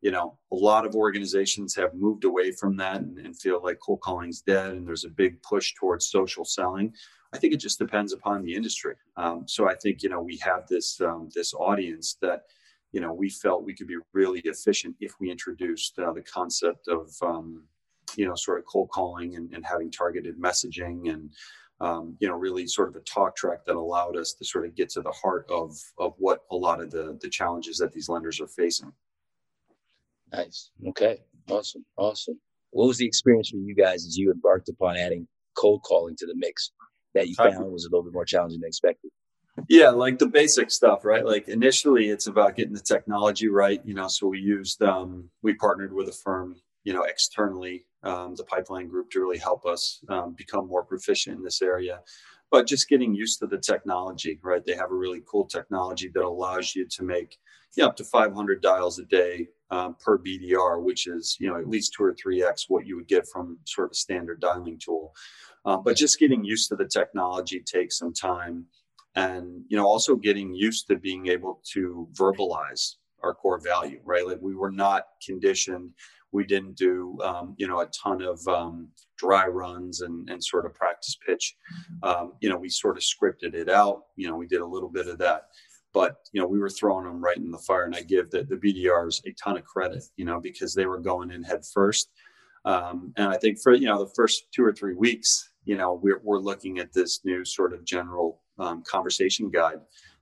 you 0.00 0.10
know, 0.10 0.38
a 0.52 0.56
lot 0.56 0.86
of 0.86 0.94
organizations 0.94 1.74
have 1.76 1.94
moved 1.94 2.24
away 2.24 2.52
from 2.52 2.76
that 2.78 2.96
and, 2.96 3.18
and 3.18 3.38
feel 3.38 3.62
like 3.62 3.78
cold 3.80 4.00
calling's 4.00 4.40
dead, 4.40 4.72
and 4.72 4.86
there's 4.86 5.04
a 5.04 5.10
big 5.10 5.42
push 5.42 5.74
towards 5.74 6.06
social 6.06 6.44
selling. 6.44 6.94
I 7.32 7.38
think 7.38 7.52
it 7.54 7.60
just 7.60 7.78
depends 7.78 8.12
upon 8.12 8.42
the 8.42 8.54
industry. 8.54 8.94
Um, 9.16 9.44
so 9.46 9.68
I 9.68 9.74
think 9.74 10.02
you 10.02 10.08
know 10.08 10.20
we 10.20 10.38
have 10.38 10.66
this 10.68 11.00
um, 11.00 11.28
this 11.34 11.54
audience 11.54 12.16
that 12.22 12.42
you 12.92 13.00
know, 13.00 13.12
we 13.12 13.30
felt 13.30 13.64
we 13.64 13.74
could 13.74 13.86
be 13.86 13.98
really 14.12 14.40
efficient 14.40 14.96
if 15.00 15.12
we 15.20 15.30
introduced 15.30 15.98
uh, 15.98 16.12
the 16.12 16.22
concept 16.22 16.88
of, 16.88 17.10
um, 17.22 17.64
you 18.16 18.26
know, 18.26 18.34
sort 18.34 18.58
of 18.58 18.64
cold 18.66 18.90
calling 18.90 19.36
and, 19.36 19.52
and 19.54 19.64
having 19.64 19.90
targeted 19.90 20.40
messaging 20.40 21.12
and, 21.12 21.30
um, 21.80 22.16
you 22.18 22.28
know, 22.28 22.34
really 22.34 22.66
sort 22.66 22.88
of 22.88 22.96
a 22.96 23.00
talk 23.00 23.36
track 23.36 23.64
that 23.64 23.76
allowed 23.76 24.16
us 24.16 24.32
to 24.34 24.44
sort 24.44 24.66
of 24.66 24.74
get 24.74 24.90
to 24.90 25.02
the 25.02 25.12
heart 25.12 25.46
of 25.48 25.78
of 25.98 26.14
what 26.18 26.40
a 26.50 26.56
lot 26.56 26.80
of 26.80 26.90
the 26.90 27.18
the 27.22 27.28
challenges 27.28 27.78
that 27.78 27.92
these 27.92 28.08
lenders 28.08 28.40
are 28.40 28.48
facing. 28.48 28.92
Nice. 30.32 30.70
Okay. 30.88 31.18
Awesome. 31.48 31.84
Awesome. 31.96 32.38
What 32.70 32.86
was 32.86 32.98
the 32.98 33.06
experience 33.06 33.50
for 33.50 33.56
you 33.56 33.74
guys 33.74 34.06
as 34.06 34.16
you 34.16 34.30
embarked 34.30 34.68
upon 34.68 34.96
adding 34.96 35.26
cold 35.56 35.82
calling 35.82 36.16
to 36.16 36.26
the 36.26 36.34
mix 36.36 36.70
that 37.14 37.28
you 37.28 37.34
found 37.34 37.72
was 37.72 37.84
a 37.84 37.88
little 37.88 38.04
bit 38.04 38.12
more 38.12 38.24
challenging 38.24 38.60
than 38.60 38.68
expected? 38.68 39.10
Yeah, 39.68 39.90
like 39.90 40.18
the 40.18 40.28
basic 40.28 40.70
stuff, 40.70 41.04
right? 41.04 41.24
Like 41.24 41.48
initially, 41.48 42.08
it's 42.08 42.26
about 42.26 42.56
getting 42.56 42.72
the 42.72 42.80
technology 42.80 43.48
right. 43.48 43.80
You 43.84 43.94
know, 43.94 44.08
so 44.08 44.28
we 44.28 44.38
used 44.38 44.82
um, 44.82 45.28
we 45.42 45.54
partnered 45.54 45.92
with 45.92 46.08
a 46.08 46.12
firm, 46.12 46.56
you 46.84 46.92
know, 46.92 47.02
externally, 47.02 47.86
um, 48.02 48.36
the 48.36 48.44
Pipeline 48.44 48.88
Group, 48.88 49.10
to 49.10 49.20
really 49.20 49.38
help 49.38 49.66
us 49.66 50.00
um, 50.08 50.34
become 50.36 50.68
more 50.68 50.84
proficient 50.84 51.36
in 51.36 51.44
this 51.44 51.60
area. 51.60 52.00
But 52.50 52.66
just 52.66 52.88
getting 52.88 53.14
used 53.14 53.38
to 53.40 53.46
the 53.46 53.58
technology, 53.58 54.40
right? 54.42 54.64
They 54.64 54.74
have 54.74 54.90
a 54.90 54.96
really 54.96 55.22
cool 55.30 55.46
technology 55.46 56.10
that 56.14 56.24
allows 56.24 56.74
you 56.74 56.86
to 56.96 57.04
make 57.04 57.36
yeah, 57.76 57.86
up 57.86 57.96
to 57.96 58.04
500 58.04 58.62
dials 58.62 58.98
a 58.98 59.04
day 59.04 59.48
um, 59.70 59.96
per 60.00 60.18
BDR, 60.18 60.82
which 60.82 61.06
is 61.06 61.36
you 61.38 61.48
know 61.48 61.56
at 61.56 61.68
least 61.68 61.94
two 61.96 62.04
or 62.04 62.14
three 62.14 62.42
x 62.42 62.66
what 62.68 62.86
you 62.86 62.96
would 62.96 63.08
get 63.08 63.28
from 63.28 63.58
sort 63.64 63.86
of 63.86 63.92
a 63.92 63.94
standard 63.94 64.40
dialing 64.40 64.78
tool. 64.78 65.12
Um, 65.64 65.82
but 65.84 65.96
just 65.96 66.18
getting 66.18 66.44
used 66.44 66.68
to 66.70 66.76
the 66.76 66.86
technology 66.86 67.60
takes 67.60 67.98
some 67.98 68.12
time. 68.12 68.66
And 69.16 69.64
you 69.68 69.76
know 69.76 69.86
also 69.86 70.16
getting 70.16 70.54
used 70.54 70.86
to 70.88 70.96
being 70.96 71.28
able 71.28 71.60
to 71.72 72.08
verbalize 72.12 72.94
our 73.22 73.34
core 73.34 73.60
value 73.60 74.00
right? 74.04 74.26
Like 74.26 74.38
we 74.40 74.54
were 74.54 74.70
not 74.70 75.04
conditioned. 75.24 75.90
We 76.32 76.44
didn't 76.44 76.76
do 76.76 77.18
um, 77.22 77.54
you 77.56 77.68
know 77.68 77.80
a 77.80 77.86
ton 77.86 78.22
of 78.22 78.46
um, 78.48 78.88
dry 79.18 79.46
runs 79.46 80.00
and, 80.00 80.28
and 80.30 80.42
sort 80.42 80.66
of 80.66 80.74
practice 80.74 81.16
pitch. 81.26 81.54
Um, 82.02 82.32
you 82.40 82.48
know 82.48 82.56
we 82.56 82.68
sort 82.68 82.96
of 82.96 83.02
scripted 83.02 83.54
it 83.54 83.68
out. 83.68 84.04
You 84.16 84.28
know 84.28 84.36
we 84.36 84.46
did 84.46 84.60
a 84.60 84.66
little 84.66 84.88
bit 84.88 85.06
of 85.06 85.18
that 85.18 85.48
but 85.92 86.16
you 86.32 86.40
know 86.40 86.46
we 86.46 86.58
were 86.58 86.70
throwing 86.70 87.04
them 87.04 87.22
right 87.22 87.36
in 87.36 87.50
the 87.50 87.58
fire 87.58 87.84
and 87.84 87.94
i 87.94 88.02
give 88.02 88.30
the, 88.30 88.44
the 88.44 88.56
bdrs 88.56 89.20
a 89.26 89.32
ton 89.32 89.56
of 89.56 89.64
credit 89.64 90.02
you 90.16 90.24
know 90.24 90.40
because 90.40 90.74
they 90.74 90.86
were 90.86 90.98
going 90.98 91.30
in 91.30 91.42
head 91.42 91.64
first 91.72 92.10
um, 92.64 93.12
and 93.16 93.28
i 93.28 93.36
think 93.36 93.58
for 93.60 93.74
you 93.74 93.86
know 93.86 94.04
the 94.04 94.12
first 94.14 94.44
two 94.54 94.64
or 94.64 94.72
three 94.72 94.94
weeks 94.94 95.50
you 95.64 95.76
know 95.76 95.94
we're, 96.02 96.20
we're 96.22 96.38
looking 96.38 96.78
at 96.78 96.92
this 96.92 97.20
new 97.24 97.44
sort 97.44 97.72
of 97.72 97.84
general 97.84 98.40
um, 98.58 98.82
conversation 98.82 99.50
guide 99.50 99.80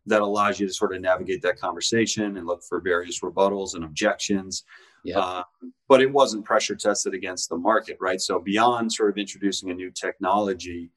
that 0.08 0.22
allows 0.22 0.58
you 0.58 0.66
to 0.66 0.72
sort 0.72 0.94
of 0.94 1.00
navigate 1.00 1.42
that 1.42 1.60
conversation 1.60 2.36
and 2.36 2.46
look 2.46 2.62
for 2.62 2.80
various 2.80 3.20
rebuttals 3.20 3.74
and 3.74 3.84
objections. 3.84 4.64
Yeah. 5.04 5.18
Uh, 5.18 5.42
but 5.88 6.00
it 6.00 6.10
wasn't 6.10 6.44
pressure 6.44 6.74
tested 6.74 7.14
against 7.14 7.48
the 7.48 7.56
market, 7.56 7.96
right? 8.00 8.20
So 8.20 8.38
beyond 8.40 8.92
sort 8.92 9.10
of 9.10 9.18
introducing 9.18 9.70
a 9.70 9.74
new 9.74 9.90
technology 9.90 10.90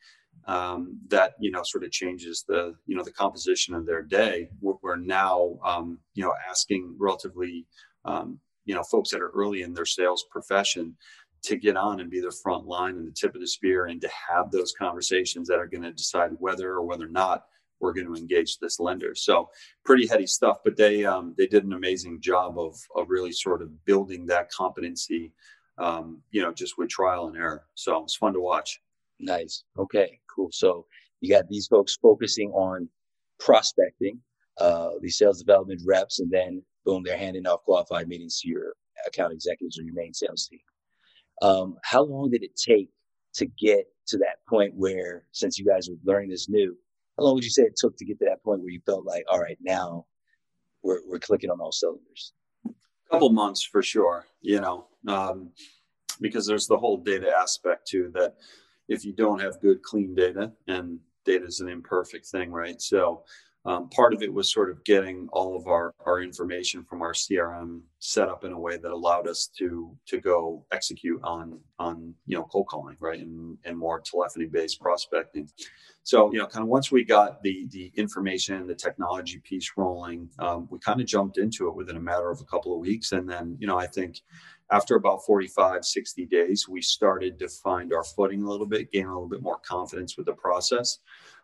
um, 0.48 1.00
that 1.08 1.34
you 1.40 1.52
know 1.52 1.62
sort 1.64 1.84
of 1.84 1.92
changes 1.92 2.44
the 2.48 2.74
you 2.86 2.96
know 2.96 3.04
the 3.04 3.12
composition 3.12 3.74
of 3.76 3.86
their 3.86 4.02
day, 4.02 4.50
we're, 4.60 4.76
we're 4.82 4.96
now 4.96 5.58
um, 5.64 6.00
you 6.14 6.24
know 6.24 6.34
asking 6.50 6.96
relatively 7.00 7.66
um, 8.06 8.40
you 8.66 8.76
know 8.76 8.84
folks 8.84 9.12
that 9.12 9.22
are 9.22 9.32
early 9.36 9.62
in 9.62 9.74
their 9.74 9.86
sales 9.86 10.26
profession 10.32 10.96
to 11.44 11.56
get 11.56 11.76
on 11.76 12.00
and 12.00 12.12
be 12.12 12.20
the 12.22 12.36
front 12.44 12.68
line 12.68 12.96
and 12.98 13.08
the 13.08 13.12
tip 13.12 13.34
of 13.34 13.42
the 13.42 13.48
spear 13.48 13.88
and 13.88 14.00
to 14.02 14.10
have 14.30 14.52
those 14.52 14.74
conversations 14.78 15.48
that 15.48 15.58
are 15.58 15.68
going 15.68 15.82
to 15.82 15.92
decide 15.92 16.32
whether 16.38 16.72
or 16.72 16.86
whether 16.86 17.06
or 17.06 17.10
not 17.10 17.46
we're 17.80 17.94
going 17.94 18.06
to 18.06 18.16
engage 18.16 18.60
this 18.60 18.80
lender. 18.80 19.16
So 19.16 19.50
pretty 19.84 20.08
heady 20.08 20.28
stuff, 20.28 20.60
but 20.64 20.78
they 20.78 21.04
um, 21.04 21.34
they 21.38 21.48
did 21.48 21.66
an 21.66 21.74
amazing 21.74 22.22
job 22.22 22.58
of 22.58 22.76
of 22.96 23.10
really 23.10 23.32
sort 23.32 23.62
of 23.62 23.86
building 23.86 24.28
that 24.28 24.52
competency, 24.52 25.34
um, 25.78 26.22
you 26.32 26.42
know, 26.42 26.54
just 26.54 26.78
with 26.78 26.90
trial 26.90 27.28
and 27.28 27.36
error. 27.36 27.66
So 27.76 28.04
it's 28.04 28.16
fun 28.16 28.34
to 28.34 28.40
watch. 28.40 28.80
Nice. 29.22 29.64
Okay. 29.78 30.20
Cool. 30.36 30.50
So 30.52 30.86
you 31.22 31.30
got 31.34 31.48
these 31.48 31.68
folks 31.68 31.98
focusing 32.02 32.52
on 32.52 32.90
prospecting, 33.40 34.20
uh, 34.60 34.90
these 35.02 35.18
sales 35.18 35.40
development 35.40 35.82
reps, 35.86 36.20
and 36.20 36.32
then 36.32 36.64
boom, 36.86 37.04
they're 37.06 37.18
handing 37.18 37.46
off 37.46 37.64
qualified 37.64 38.08
meetings 38.08 38.40
to 38.42 38.50
your 38.50 38.74
account 39.08 39.34
executives 39.34 39.80
or 39.80 39.84
your 39.84 39.94
main 39.94 40.14
sales 40.14 40.48
team. 40.48 40.60
Um, 41.42 41.78
how 41.84 42.04
long 42.04 42.30
did 42.30 42.44
it 42.44 42.52
take 42.56 42.90
to 43.36 43.46
get 43.46 43.86
to 44.08 44.18
that 44.18 44.38
point 44.50 44.74
where, 44.76 45.26
since 45.32 45.58
you 45.58 45.66
guys 45.66 45.90
were 45.90 45.98
learning 46.04 46.30
this 46.30 46.50
new, 46.50 46.76
how 47.18 47.26
long 47.26 47.36
would 47.36 47.44
you 47.44 47.50
say 47.50 47.64
it 47.64 47.76
took 47.78 47.98
to 47.98 48.06
get 48.06 48.20
to 48.20 48.26
that 48.26 48.44
point 48.44 48.62
where 48.62 48.72
you 48.72 48.82
felt 48.86 49.06
like, 49.06 49.24
all 49.30 49.40
right, 49.40 49.58
now 49.62 50.06
we're, 50.84 51.00
we're 51.08 51.20
clicking 51.20 51.50
on 51.50 51.60
all 51.60 51.72
cylinders? 51.72 52.34
A 52.66 52.72
couple 53.12 53.30
months 53.30 53.64
for 53.64 53.82
sure, 53.84 54.26
you 54.42 54.60
know, 54.60 54.88
um, 55.08 55.52
because 56.20 56.46
there's 56.46 56.68
the 56.68 56.78
whole 56.78 56.98
data 56.98 57.32
aspect 57.36 57.88
too 57.88 58.12
that 58.14 58.36
if 58.88 59.06
you 59.06 59.14
don't 59.14 59.42
have 59.42 59.62
good, 59.62 59.82
clean 59.84 60.16
data, 60.16 60.52
and 60.68 61.00
data 61.26 61.46
is 61.46 61.60
an 61.60 61.70
imperfect 61.70 62.26
thing, 62.26 62.52
right? 62.52 62.82
So 62.82 63.24
um, 63.64 63.90
part 63.90 64.14
of 64.14 64.24
it 64.24 64.34
was 64.34 64.52
sort 64.52 64.72
of 64.72 64.84
getting 64.86 65.28
all 65.32 65.56
of 65.56 65.68
our, 65.68 65.94
our 66.06 66.22
information 66.22 66.84
from 66.84 67.04
our 67.04 67.14
CRM 67.14 67.82
set 68.00 68.28
up 68.28 68.44
in 68.44 68.54
a 68.54 68.60
way 68.60 68.78
that 68.78 68.92
allowed 68.92 69.28
us 69.28 69.48
to 69.60 69.96
to 70.08 70.20
go 70.20 70.66
execute 70.72 71.22
on 71.24 71.60
on 71.78 72.16
you 72.26 72.36
know 72.36 72.44
cold 72.46 72.66
calling 72.68 72.98
right 73.00 73.20
and, 73.20 73.60
and 73.64 73.78
more 73.78 74.02
telephony 74.02 74.48
based 74.48 74.82
prospecting. 74.82 75.48
So 76.02 76.32
you 76.34 76.40
know 76.40 76.48
kind 76.48 76.64
of 76.64 76.70
once 76.70 76.92
we 76.92 77.04
got 77.04 77.44
the 77.44 77.68
the 77.70 77.92
information 77.96 78.66
the 78.66 78.74
technology 78.74 79.40
piece 79.44 79.72
rolling, 79.78 80.28
um, 80.40 80.68
we 80.72 80.80
kind 80.80 81.00
of 81.00 81.06
jumped 81.06 81.38
into 81.38 81.68
it 81.68 81.76
within 81.76 81.98
a 81.98 82.02
matter 82.02 82.32
of 82.32 82.42
a 82.42 82.46
couple 82.46 82.74
of 82.74 82.80
weeks, 82.80 83.12
and 83.12 83.30
then 83.30 83.58
you 83.60 83.68
know 83.68 83.78
I 83.78 83.86
think 83.86 84.22
after 84.72 84.96
about 84.96 85.26
45 85.26 85.86
60 85.86 86.26
days 86.26 86.68
we 86.68 86.82
started 86.82 87.38
to 87.40 87.48
find 87.48 87.94
our 87.94 88.04
footing 88.04 88.44
a 88.44 88.50
little 88.50 88.66
bit 88.66 88.92
gain 88.92 89.06
a 89.06 89.14
little 89.14 89.30
bit 89.30 89.42
more 89.42 89.60
confidence 89.60 90.18
with 90.18 90.26
the 90.26 90.34
process. 90.34 91.00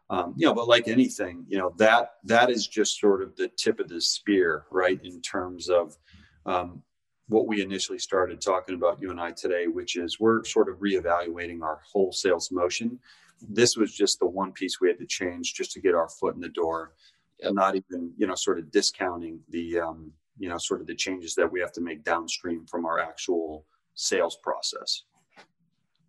Um, 0.09 0.33
you 0.37 0.47
know 0.47 0.53
but 0.53 0.69
like 0.69 0.87
anything 0.87 1.45
you 1.49 1.57
know 1.57 1.73
that 1.77 2.13
that 2.23 2.49
is 2.49 2.65
just 2.65 2.99
sort 2.99 3.21
of 3.21 3.35
the 3.35 3.49
tip 3.49 3.79
of 3.81 3.89
the 3.89 3.99
spear 3.99 4.63
right 4.71 4.99
in 5.03 5.21
terms 5.21 5.69
of 5.69 5.97
um, 6.45 6.81
what 7.27 7.45
we 7.45 7.61
initially 7.61 7.99
started 7.99 8.39
talking 8.39 8.75
about 8.75 9.01
you 9.01 9.11
and 9.11 9.19
i 9.19 9.31
today 9.33 9.67
which 9.67 9.97
is 9.97 10.17
we're 10.17 10.45
sort 10.45 10.69
of 10.69 10.77
reevaluating 10.77 11.61
our 11.61 11.81
whole 11.91 12.11
sales 12.11 12.51
motion. 12.51 12.99
This 13.41 13.75
was 13.77 13.93
just 13.93 14.19
the 14.19 14.25
one 14.25 14.51
piece 14.53 14.79
we 14.79 14.87
had 14.87 14.97
to 14.99 15.05
change 15.05 15.53
just 15.53 15.71
to 15.73 15.81
get 15.81 15.93
our 15.93 16.09
foot 16.09 16.35
in 16.35 16.41
the 16.41 16.49
door. 16.49 16.93
Yep. 17.39 17.53
not 17.53 17.75
even 17.75 18.11
you 18.17 18.25
know 18.25 18.35
sort 18.35 18.59
of 18.59 18.71
discounting 18.71 19.39
the 19.49 19.79
um, 19.79 20.11
you 20.37 20.49
know 20.49 20.57
sort 20.57 20.81
of 20.81 20.87
the 20.87 20.95
changes 20.95 21.35
that 21.35 21.51
we 21.51 21.59
have 21.59 21.71
to 21.71 21.81
make 21.81 22.03
downstream 22.03 22.65
from 22.65 22.85
our 22.85 22.99
actual 22.99 23.65
sales 23.95 24.37
process 24.43 25.03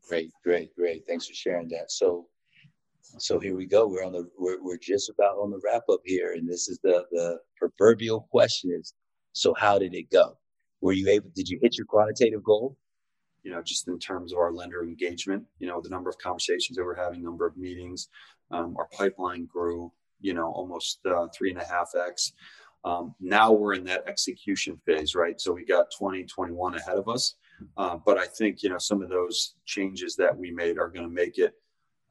great 0.09 0.31
great 0.45 0.75
great 0.77 1.07
thanks 1.07 1.27
for 1.27 1.35
sharing 1.35 1.69
that 1.69 1.91
so 1.91 2.27
so 3.17 3.39
here 3.39 3.57
we 3.57 3.67
go. 3.67 3.87
We're 3.87 4.05
on 4.05 4.13
the 4.13 4.29
we're, 4.39 4.63
we're 4.63 4.77
just 4.77 5.09
about 5.09 5.39
on 5.39 5.51
the 5.51 5.61
wrap 5.65 5.85
up 5.91 6.01
here, 6.05 6.35
and 6.35 6.49
this 6.49 6.69
is 6.69 6.79
the 6.83 7.07
the 7.11 7.41
proverbial 7.57 8.29
question: 8.31 8.71
is 8.79 8.95
so 9.33 9.55
how 9.55 9.79
did 9.79 9.95
it 9.95 10.11
go? 10.11 10.37
Were 10.81 10.93
you 10.93 11.09
able? 11.09 11.31
Did 11.35 11.49
you 11.49 11.59
hit 11.63 11.77
your 11.77 11.87
quantitative 11.87 12.43
goal? 12.43 12.77
You 13.43 13.53
know, 13.53 13.63
just 13.63 13.89
in 13.89 13.99
terms 13.99 14.33
of 14.33 14.39
our 14.39 14.53
lender 14.53 14.83
engagement, 14.83 15.45
you 15.59 15.69
know, 15.69 15.81
the 15.81 15.89
number 15.89 16.11
of 16.11 16.19
conversations 16.19 16.77
that 16.77 16.85
we're 16.85 16.95
having, 16.95 17.23
number 17.23 17.47
of 17.47 17.57
meetings, 17.57 18.09
um, 18.51 18.77
our 18.77 18.89
pipeline 18.93 19.47
grew. 19.47 19.93
You 20.21 20.35
know, 20.35 20.51
almost 20.51 20.99
uh, 21.07 21.29
three 21.33 21.51
and 21.51 21.61
a 21.61 21.65
half 21.65 21.93
x. 21.95 22.33
Um, 22.85 23.15
now 23.21 23.53
we're 23.53 23.75
in 23.75 23.85
that 23.85 24.05
execution 24.07 24.81
phase, 24.87 25.15
right? 25.15 25.41
So 25.41 25.53
we 25.53 25.65
got 25.65 25.91
2021 25.99 26.77
ahead 26.77 26.97
of 26.97 27.09
us. 27.09 27.35
Uh, 27.77 27.97
but 28.05 28.19
I 28.19 28.27
think 28.27 28.63
you 28.63 28.69
know 28.69 28.79
some 28.79 29.03
of 29.03 29.09
those 29.09 29.55
changes 29.65 30.17
that 30.17 30.37
we 30.37 30.51
made 30.51 30.79
are 30.79 30.89
going 30.89 31.09
to 31.09 31.13
make 31.13 31.39
it 31.39 31.55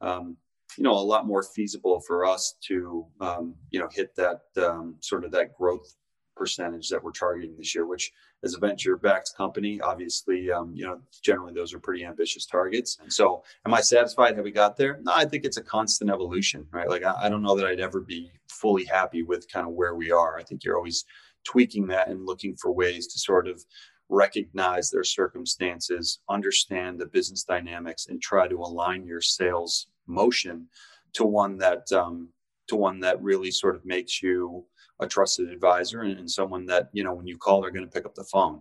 um, 0.00 0.36
you 0.76 0.84
know 0.84 0.92
a 0.92 1.00
lot 1.00 1.26
more 1.26 1.42
feasible 1.42 2.00
for 2.00 2.26
us 2.26 2.56
to 2.66 3.06
um, 3.20 3.54
you 3.70 3.80
know 3.80 3.88
hit 3.90 4.14
that 4.16 4.42
um, 4.58 4.96
sort 5.00 5.24
of 5.24 5.30
that 5.32 5.54
growth 5.54 5.94
percentage 6.38 6.88
that 6.88 7.02
we're 7.02 7.10
targeting 7.10 7.56
this 7.56 7.74
year 7.74 7.86
which 7.86 8.12
as 8.44 8.54
a 8.54 8.58
venture 8.58 8.96
backed 8.96 9.32
company. 9.36 9.80
Obviously 9.80 10.50
um, 10.50 10.72
you 10.74 10.86
know 10.86 11.00
generally 11.22 11.52
those 11.52 11.74
are 11.74 11.80
pretty 11.80 12.04
ambitious 12.04 12.46
targets. 12.46 12.98
And 13.02 13.12
so 13.12 13.42
am 13.66 13.74
i 13.74 13.80
satisfied 13.80 14.36
have 14.36 14.44
we 14.44 14.52
got 14.52 14.76
there? 14.76 15.00
No 15.02 15.12
i 15.14 15.24
think 15.24 15.44
it's 15.44 15.56
a 15.56 15.62
constant 15.62 16.10
evolution 16.10 16.66
right? 16.70 16.88
Like 16.88 17.04
I, 17.04 17.14
I 17.24 17.28
don't 17.28 17.42
know 17.42 17.56
that 17.56 17.66
i'd 17.66 17.80
ever 17.80 18.00
be 18.00 18.30
fully 18.48 18.84
happy 18.84 19.22
with 19.22 19.50
kind 19.50 19.66
of 19.66 19.74
where 19.74 19.94
we 19.94 20.10
are. 20.10 20.38
I 20.38 20.42
think 20.42 20.64
you're 20.64 20.76
always 20.76 21.04
tweaking 21.44 21.86
that 21.88 22.08
and 22.08 22.26
looking 22.26 22.56
for 22.56 22.72
ways 22.72 23.06
to 23.08 23.18
sort 23.18 23.48
of 23.48 23.64
recognize 24.08 24.90
their 24.90 25.04
circumstances 25.04 26.20
understand 26.28 26.98
the 26.98 27.06
business 27.06 27.44
dynamics 27.44 28.06
and 28.08 28.20
try 28.20 28.48
to 28.48 28.56
align 28.56 29.06
your 29.06 29.20
sales 29.20 29.88
motion 30.06 30.66
to 31.12 31.24
one 31.24 31.58
that 31.58 31.90
um, 31.92 32.28
to 32.68 32.76
one 32.76 33.00
that 33.00 33.22
really 33.22 33.50
sort 33.50 33.76
of 33.76 33.84
makes 33.84 34.22
you 34.22 34.64
a 35.00 35.06
trusted 35.06 35.48
advisor 35.50 36.02
and, 36.02 36.18
and 36.18 36.30
someone 36.30 36.66
that 36.66 36.88
you 36.92 37.04
know 37.04 37.14
when 37.14 37.26
you 37.26 37.36
call 37.36 37.60
they're 37.60 37.70
going 37.70 37.84
to 37.84 37.90
pick 37.90 38.06
up 38.06 38.14
the 38.14 38.24
phone 38.24 38.60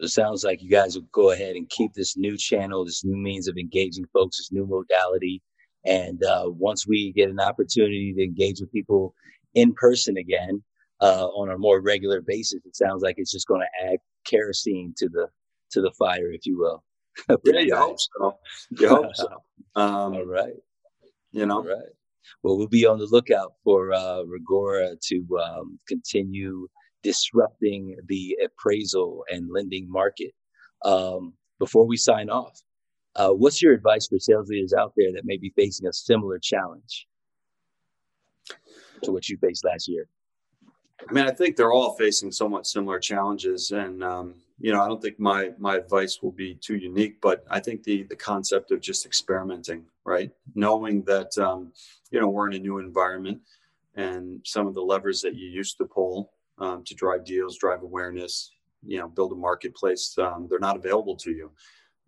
it 0.00 0.08
sounds 0.08 0.42
like 0.42 0.62
you 0.62 0.70
guys 0.70 0.94
will 0.94 1.06
go 1.12 1.30
ahead 1.30 1.56
and 1.56 1.68
keep 1.68 1.92
this 1.92 2.16
new 2.16 2.36
channel 2.36 2.84
this 2.84 3.04
new 3.04 3.16
means 3.16 3.48
of 3.48 3.56
engaging 3.56 4.06
folks 4.12 4.38
this 4.38 4.52
new 4.52 4.66
modality 4.66 5.42
and 5.84 6.22
uh, 6.24 6.44
once 6.46 6.86
we 6.86 7.12
get 7.12 7.28
an 7.28 7.40
opportunity 7.40 8.12
to 8.16 8.22
engage 8.22 8.60
with 8.60 8.72
people 8.72 9.14
in 9.54 9.72
person 9.74 10.16
again 10.16 10.62
uh, 11.00 11.26
on 11.28 11.50
a 11.50 11.58
more 11.58 11.80
regular 11.80 12.20
basis 12.20 12.60
it 12.64 12.76
sounds 12.76 13.02
like 13.02 13.16
it's 13.18 13.32
just 13.32 13.46
going 13.46 13.60
to 13.60 13.86
add 13.86 13.98
kerosene 14.24 14.94
to 14.96 15.08
the 15.08 15.28
to 15.70 15.80
the 15.80 15.92
fire 15.98 16.32
if 16.32 16.46
you 16.46 16.58
will 16.58 16.82
yeah 17.44 17.60
you 17.60 17.76
hope 17.76 17.98
so 17.98 18.38
you 18.70 18.88
hope 18.88 19.14
so 19.14 19.42
um, 19.74 19.84
All 20.14 20.24
right. 20.24 20.54
You 21.30 21.46
know? 21.46 21.58
All 21.58 21.64
right. 21.64 21.92
Well, 22.42 22.56
we'll 22.56 22.68
be 22.68 22.86
on 22.86 22.98
the 22.98 23.08
lookout 23.10 23.54
for 23.64 23.92
uh, 23.92 24.22
Reggora 24.24 24.96
to 25.08 25.38
um, 25.38 25.78
continue 25.88 26.68
disrupting 27.02 27.96
the 28.06 28.38
appraisal 28.44 29.24
and 29.30 29.50
lending 29.50 29.90
market. 29.90 30.32
Um, 30.84 31.34
before 31.58 31.86
we 31.86 31.96
sign 31.96 32.30
off, 32.30 32.60
uh, 33.16 33.30
what's 33.30 33.60
your 33.60 33.72
advice 33.72 34.08
for 34.08 34.18
sales 34.18 34.48
leaders 34.48 34.72
out 34.72 34.92
there 34.96 35.12
that 35.12 35.24
may 35.24 35.36
be 35.36 35.52
facing 35.54 35.86
a 35.86 35.92
similar 35.92 36.38
challenge 36.38 37.06
to 39.02 39.12
what 39.12 39.28
you 39.28 39.36
faced 39.36 39.64
last 39.64 39.88
year? 39.88 40.08
I 41.08 41.12
mean, 41.12 41.26
I 41.26 41.32
think 41.32 41.56
they're 41.56 41.72
all 41.72 41.96
facing 41.96 42.30
somewhat 42.30 42.66
similar 42.66 42.98
challenges, 42.98 43.72
and 43.72 44.04
um, 44.04 44.34
you 44.60 44.72
know, 44.72 44.80
I 44.80 44.88
don't 44.88 45.02
think 45.02 45.18
my 45.18 45.50
my 45.58 45.76
advice 45.76 46.22
will 46.22 46.32
be 46.32 46.54
too 46.54 46.76
unique, 46.76 47.20
but 47.20 47.44
I 47.50 47.60
think 47.60 47.82
the 47.82 48.04
the 48.04 48.16
concept 48.16 48.70
of 48.70 48.80
just 48.80 49.04
experimenting, 49.04 49.84
right? 50.04 50.30
Knowing 50.54 51.02
that 51.04 51.36
um, 51.38 51.72
you 52.10 52.20
know 52.20 52.28
we're 52.28 52.48
in 52.48 52.56
a 52.56 52.58
new 52.58 52.78
environment, 52.78 53.40
and 53.94 54.40
some 54.44 54.66
of 54.66 54.74
the 54.74 54.82
levers 54.82 55.20
that 55.22 55.34
you 55.34 55.48
used 55.48 55.78
to 55.78 55.84
pull 55.84 56.32
um, 56.58 56.82
to 56.84 56.94
drive 56.94 57.24
deals, 57.24 57.58
drive 57.58 57.82
awareness, 57.82 58.52
you 58.84 58.98
know, 58.98 59.08
build 59.08 59.32
a 59.32 59.36
marketplace, 59.36 60.16
um, 60.18 60.46
they're 60.48 60.58
not 60.58 60.76
available 60.76 61.16
to 61.16 61.30
you. 61.30 61.50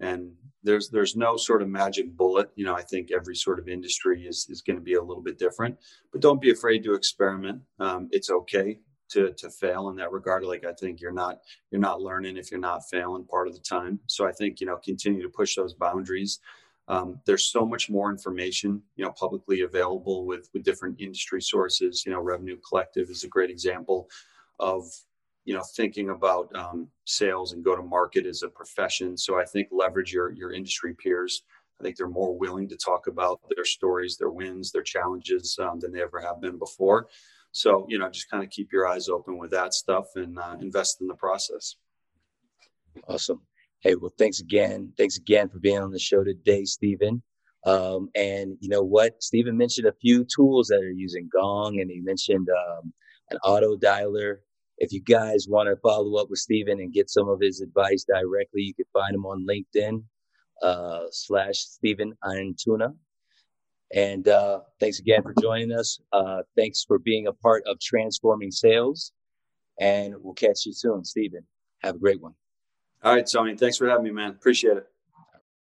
And 0.00 0.32
there's 0.62 0.90
there's 0.90 1.14
no 1.14 1.36
sort 1.36 1.62
of 1.62 1.68
magic 1.68 2.16
bullet. 2.16 2.50
You 2.56 2.64
know, 2.64 2.74
I 2.74 2.82
think 2.82 3.10
every 3.12 3.36
sort 3.36 3.58
of 3.58 3.68
industry 3.68 4.26
is 4.26 4.46
is 4.50 4.62
going 4.62 4.76
to 4.76 4.82
be 4.82 4.94
a 4.94 5.02
little 5.02 5.22
bit 5.22 5.38
different, 5.38 5.78
but 6.12 6.20
don't 6.20 6.40
be 6.40 6.50
afraid 6.50 6.82
to 6.84 6.94
experiment. 6.94 7.62
Um, 7.78 8.08
it's 8.10 8.30
okay 8.30 8.78
to 9.10 9.32
to 9.34 9.50
fail 9.50 9.88
in 9.90 9.96
that 9.96 10.12
regard 10.12 10.44
like 10.44 10.64
i 10.64 10.72
think 10.72 11.00
you're 11.00 11.12
not 11.12 11.40
you're 11.70 11.80
not 11.80 12.00
learning 12.00 12.36
if 12.36 12.50
you're 12.50 12.60
not 12.60 12.80
failing 12.90 13.24
part 13.24 13.46
of 13.46 13.54
the 13.54 13.60
time 13.60 13.98
so 14.06 14.26
i 14.26 14.32
think 14.32 14.60
you 14.60 14.66
know 14.66 14.78
continue 14.84 15.22
to 15.22 15.28
push 15.28 15.54
those 15.56 15.74
boundaries 15.74 16.40
um, 16.88 17.18
there's 17.24 17.46
so 17.46 17.64
much 17.64 17.88
more 17.88 18.10
information 18.10 18.82
you 18.96 19.04
know 19.04 19.12
publicly 19.12 19.62
available 19.62 20.26
with 20.26 20.48
with 20.52 20.64
different 20.64 21.00
industry 21.00 21.40
sources 21.40 22.04
you 22.04 22.12
know 22.12 22.20
revenue 22.20 22.58
collective 22.68 23.08
is 23.10 23.24
a 23.24 23.28
great 23.28 23.50
example 23.50 24.08
of 24.60 24.84
you 25.44 25.54
know 25.54 25.62
thinking 25.76 26.10
about 26.10 26.54
um, 26.54 26.88
sales 27.04 27.52
and 27.52 27.64
go 27.64 27.76
to 27.76 27.82
market 27.82 28.26
as 28.26 28.42
a 28.42 28.48
profession 28.48 29.16
so 29.16 29.38
i 29.38 29.44
think 29.44 29.68
leverage 29.70 30.12
your 30.12 30.32
your 30.32 30.52
industry 30.52 30.94
peers 30.94 31.42
i 31.80 31.82
think 31.82 31.96
they're 31.96 32.08
more 32.08 32.36
willing 32.36 32.68
to 32.68 32.76
talk 32.76 33.06
about 33.06 33.40
their 33.54 33.64
stories 33.64 34.16
their 34.16 34.30
wins 34.30 34.72
their 34.72 34.82
challenges 34.82 35.58
um, 35.60 35.78
than 35.80 35.92
they 35.92 36.02
ever 36.02 36.20
have 36.20 36.40
been 36.40 36.58
before 36.58 37.08
so, 37.54 37.86
you 37.88 38.00
know, 38.00 38.10
just 38.10 38.28
kind 38.28 38.42
of 38.42 38.50
keep 38.50 38.72
your 38.72 38.88
eyes 38.88 39.08
open 39.08 39.38
with 39.38 39.52
that 39.52 39.74
stuff 39.74 40.16
and 40.16 40.36
uh, 40.40 40.56
invest 40.60 41.00
in 41.00 41.06
the 41.06 41.14
process. 41.14 41.76
Awesome. 43.06 43.42
Hey, 43.84 43.96
well, 43.96 44.14
thanks 44.18 44.40
again. 44.40 44.94
Thanks 44.96 45.18
again 45.18 45.50
for 45.50 45.58
being 45.58 45.78
on 45.78 45.90
the 45.90 45.98
show 45.98 46.24
today, 46.24 46.64
Stephen. 46.64 47.22
Um, 47.66 48.08
and 48.14 48.56
you 48.60 48.70
know 48.70 48.82
what? 48.82 49.22
Stephen 49.22 49.58
mentioned 49.58 49.86
a 49.86 49.92
few 50.00 50.24
tools 50.24 50.68
that 50.68 50.80
are 50.80 50.90
using 50.90 51.28
Gong, 51.30 51.78
and 51.78 51.90
he 51.90 52.00
mentioned 52.00 52.48
um, 52.48 52.94
an 53.30 53.36
auto 53.44 53.76
dialer. 53.76 54.36
If 54.78 54.90
you 54.92 55.02
guys 55.02 55.46
want 55.50 55.68
to 55.68 55.76
follow 55.82 56.18
up 56.18 56.30
with 56.30 56.38
Stephen 56.38 56.80
and 56.80 56.94
get 56.94 57.10
some 57.10 57.28
of 57.28 57.40
his 57.42 57.60
advice 57.60 58.06
directly, 58.08 58.62
you 58.62 58.72
can 58.72 58.86
find 58.94 59.14
him 59.14 59.26
on 59.26 59.46
LinkedIn 59.46 60.02
uh, 60.62 61.04
slash 61.10 61.58
Stephen 61.58 62.14
Antuna. 62.24 62.94
And 63.94 64.26
uh, 64.26 64.60
thanks 64.80 64.98
again 64.98 65.22
for 65.22 65.34
joining 65.42 65.72
us. 65.72 66.00
Uh, 66.10 66.40
thanks 66.56 66.84
for 66.88 66.98
being 66.98 67.26
a 67.26 67.34
part 67.34 67.62
of 67.66 67.78
Transforming 67.80 68.50
Sales. 68.50 69.12
And 69.78 70.14
we'll 70.20 70.32
catch 70.32 70.64
you 70.64 70.72
soon, 70.72 71.04
Stephen. 71.04 71.44
Have 71.82 71.96
a 71.96 71.98
great 71.98 72.22
one. 72.22 72.32
All 73.04 73.12
right, 73.12 73.28
Tony. 73.30 73.56
Thanks 73.56 73.76
for 73.76 73.88
having 73.88 74.04
me, 74.04 74.10
man. 74.10 74.30
Appreciate 74.30 74.78
it. 74.78 74.88